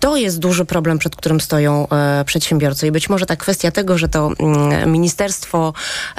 [0.00, 3.98] to jest duży problem, przed którym stoją e, przedsiębiorcy i być może ta kwestia tego,
[3.98, 5.72] że to mm, Ministerstwo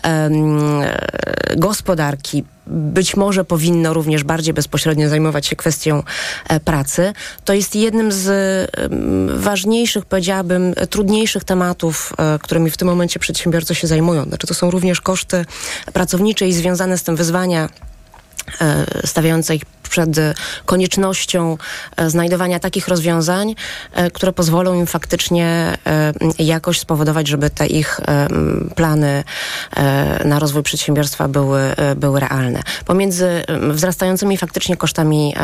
[0.03, 0.29] e,
[1.57, 6.03] Gospodarki być może powinno również bardziej bezpośrednio zajmować się kwestią
[6.65, 7.13] pracy.
[7.45, 8.27] To jest jednym z
[9.41, 14.23] ważniejszych, powiedziałabym, trudniejszych tematów, którymi w tym momencie przedsiębiorcy się zajmują.
[14.23, 15.45] Znaczy to są również koszty
[15.93, 17.69] pracownicze i związane z tym wyzwania
[18.61, 20.09] e, stawiające ich przed
[20.65, 21.57] koniecznością
[21.95, 23.55] e, znajdowania takich rozwiązań,
[23.93, 25.77] e, które pozwolą im faktycznie
[26.39, 27.99] jakoś spowodować, żeby te ich
[28.75, 29.23] plany
[30.25, 31.61] na rozwój przedsiębiorstwa były,
[31.95, 32.61] były realne.
[32.85, 35.35] Pomiędzy wzrastającymi faktycznie kosztami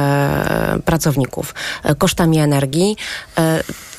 [0.86, 1.54] pracowników,
[1.98, 2.98] kosztami energii,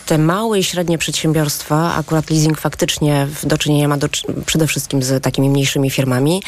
[0.07, 4.09] te małe i średnie przedsiębiorstwa, akurat leasing faktycznie do czynienia ma do,
[4.47, 6.43] przede wszystkim z takimi mniejszymi firmami,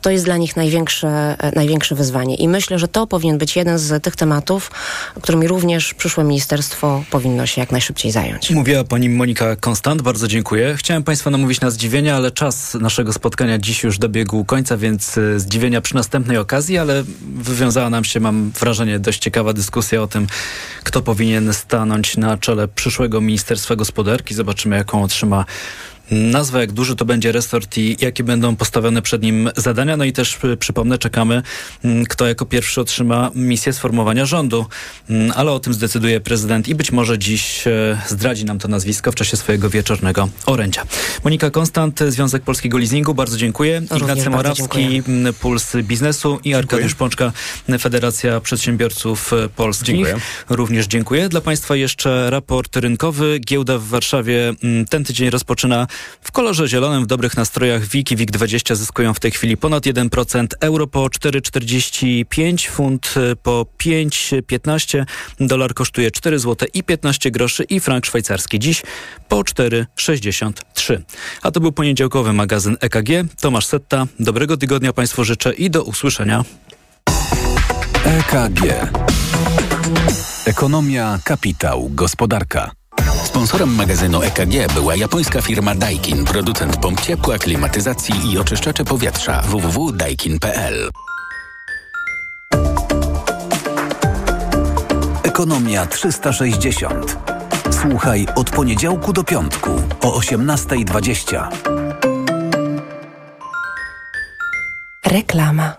[0.00, 2.34] to jest dla nich największe, e, największe wyzwanie.
[2.34, 4.70] I myślę, że to powinien być jeden z tych tematów,
[5.22, 8.50] którymi również przyszłe ministerstwo powinno się jak najszybciej zająć.
[8.50, 10.74] Mówiła pani Monika Konstant, bardzo dziękuję.
[10.78, 15.40] Chciałem państwa namówić na zdziwienia, ale czas naszego spotkania dziś już dobiegł końca, więc e,
[15.40, 17.04] zdziwienia przy następnej okazji, ale
[17.34, 20.26] wywiązała nam się, mam wrażenie, dość ciekawa dyskusja o tym,
[20.84, 24.34] kto powinien stanąć na czele przyszłego przyszłego Ministerstwa Gospodarki.
[24.34, 25.44] Zobaczymy, jaką otrzyma
[26.10, 29.96] nazwę, jak duży to będzie resort i jakie będą postawione przed nim zadania.
[29.96, 31.42] No i też y, przypomnę, czekamy,
[31.84, 34.66] mm, kto jako pierwszy otrzyma misję sformowania rządu.
[35.10, 39.12] Mm, Ale o tym zdecyduje prezydent i być może dziś e, zdradzi nam to nazwisko
[39.12, 40.82] w czasie swojego wieczornego orędzia.
[41.24, 43.80] Monika Konstant, Związek Polskiego Leasingu, bardzo dziękuję.
[43.80, 45.02] Również Ignacy Morawski, dziękuję.
[45.08, 47.32] mm, Puls Biznesu i Arkadiusz Pączka,
[47.80, 49.86] Federacja Przedsiębiorców e, Polskich.
[49.86, 50.16] Dziękuję.
[50.48, 51.28] Również dziękuję.
[51.28, 53.40] Dla Państwa jeszcze raport rynkowy.
[53.46, 54.54] Giełda w Warszawie
[54.90, 55.86] ten tydzień rozpoczyna
[56.20, 57.86] w kolorze zielonym, w dobrych nastrojach.
[57.86, 60.46] WIG i WIG20 zyskują w tej chwili ponad 1%.
[60.60, 65.04] Euro po 4,45, funt y, po 5,15,
[65.40, 68.82] dolar kosztuje 4 zł i 15 groszy i frank szwajcarski dziś
[69.28, 71.00] po 4,63.
[71.42, 73.08] A to był poniedziałkowy magazyn EKG.
[73.40, 74.06] Tomasz Setta.
[74.20, 76.44] Dobrego tygodnia Państwu życzę i do usłyszenia.
[78.04, 78.90] EKG.
[80.46, 82.79] Ekonomia, kapitał, gospodarka.
[83.40, 90.90] Sponsorem magazynu EKG była japońska firma Daikin, producent pomp ciepła, klimatyzacji i oczyszczacze powietrza www.daikin.pl.
[95.22, 97.18] Ekonomia 360.
[97.82, 99.70] Słuchaj od poniedziałku do piątku
[100.00, 101.48] o 18.20.
[105.06, 105.76] Reklama.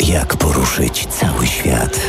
[0.00, 2.00] Jak poruszyć cały świat?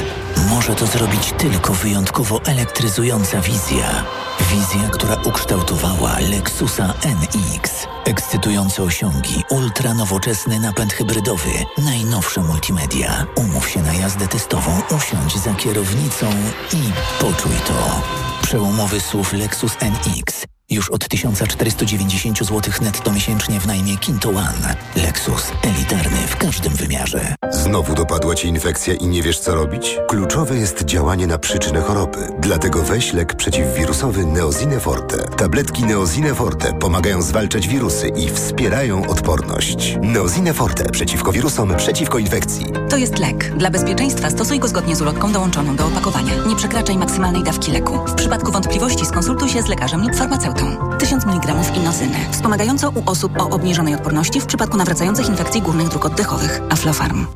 [0.51, 4.05] Może to zrobić tylko wyjątkowo elektryzująca wizja.
[4.51, 7.87] Wizja, która ukształtowała Lexusa NX.
[8.05, 13.25] Ekscytujące osiągi, ultra nowoczesny napęd hybrydowy, najnowsze multimedia.
[13.35, 16.29] Umów się na jazdę testową, usiądź za kierownicą
[16.73, 18.01] i poczuj to.
[18.41, 20.50] Przełomowy SUV Lexus NX.
[20.71, 24.75] Już od 1490 zł netto miesięcznie w najmie Kinto One.
[24.95, 25.51] Lexus.
[25.63, 27.35] Elitarny w każdym wymiarze.
[27.51, 29.97] Znowu dopadła Ci infekcja i nie wiesz co robić?
[30.07, 32.27] Kluczowe jest działanie na przyczynę choroby.
[32.39, 35.17] Dlatego weź lek przeciwwirusowy Neozine Forte.
[35.17, 39.97] Tabletki Neozine Forte pomagają zwalczać wirusy i wspierają odporność.
[40.01, 42.65] Neozine Forte przeciwko wirusom, przeciwko infekcji.
[42.89, 43.57] To jest lek.
[43.57, 46.33] Dla bezpieczeństwa stosuj go zgodnie z ulotką dołączoną do opakowania.
[46.47, 47.99] Nie przekraczaj maksymalnej dawki leku.
[48.07, 50.60] W przypadku wątpliwości skonsultuj się z lekarzem lub farmaceutą.
[50.99, 52.17] 1000 mg inozyny.
[52.31, 56.61] Wspomagająco u osób o obniżonej odporności w przypadku nawracających infekcji górnych dróg oddechowych.
[56.69, 57.27] Aflofarm.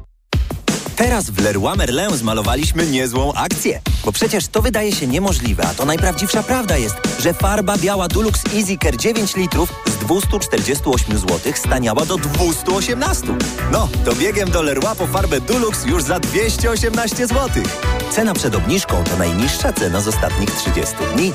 [0.96, 3.82] Teraz w Leroy Merlin zmalowaliśmy niezłą akcję.
[4.06, 8.44] Bo przecież to wydaje się niemożliwe, a to najprawdziwsza prawda jest, że farba biała Dulux
[8.56, 13.28] Easy Care 9 litrów z 248 zł staniała do 218.
[13.72, 17.64] No, to biegiem do Leroy po farbę Dulux już za 218 zł.
[18.12, 21.34] Cena przed obniżką to najniższa cena z ostatnich 30 dni.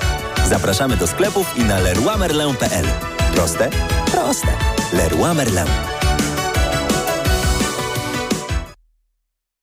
[0.48, 2.86] Zapraszamy do sklepów i na leroymerlin.pl.
[3.34, 3.70] Proste?
[4.12, 4.48] Proste.
[4.92, 5.99] Leroy.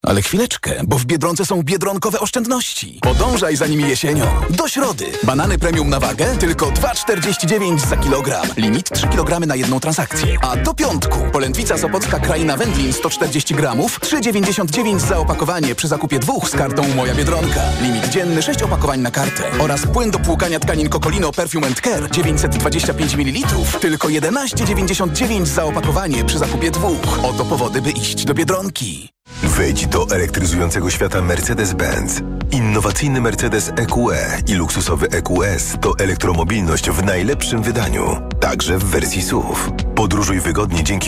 [0.07, 2.99] Ale chwileczkę, bo w Biedronce są biedronkowe oszczędności.
[3.01, 4.25] Podążaj za nimi jesienią.
[4.49, 5.05] Do środy.
[5.23, 8.47] Banany premium na wagę tylko 2,49 za kilogram.
[8.57, 10.37] Limit 3 kg na jedną transakcję.
[10.41, 11.19] A do piątku.
[11.31, 13.99] Polędwica Sopocka Kraina Wędlin 140 gramów.
[13.99, 17.61] 3,99 za opakowanie przy zakupie dwóch z kartą Moja Biedronka.
[17.81, 19.43] Limit dzienny 6 opakowań na kartę.
[19.59, 23.47] Oraz płyn do płukania tkanin Cocolino Perfume Care 925 ml.
[23.79, 27.19] Tylko 11,99 za opakowanie przy zakupie dwóch.
[27.23, 29.16] Oto powody, by iść do Biedronki.
[29.43, 32.21] Wejdź do elektryzującego świata Mercedes-Benz.
[32.51, 39.55] Innowacyjny Mercedes EQE i luksusowy EQS to elektromobilność w najlepszym wydaniu, także w wersji SUV.
[39.95, 41.05] Podróżuj wygodnie dzięki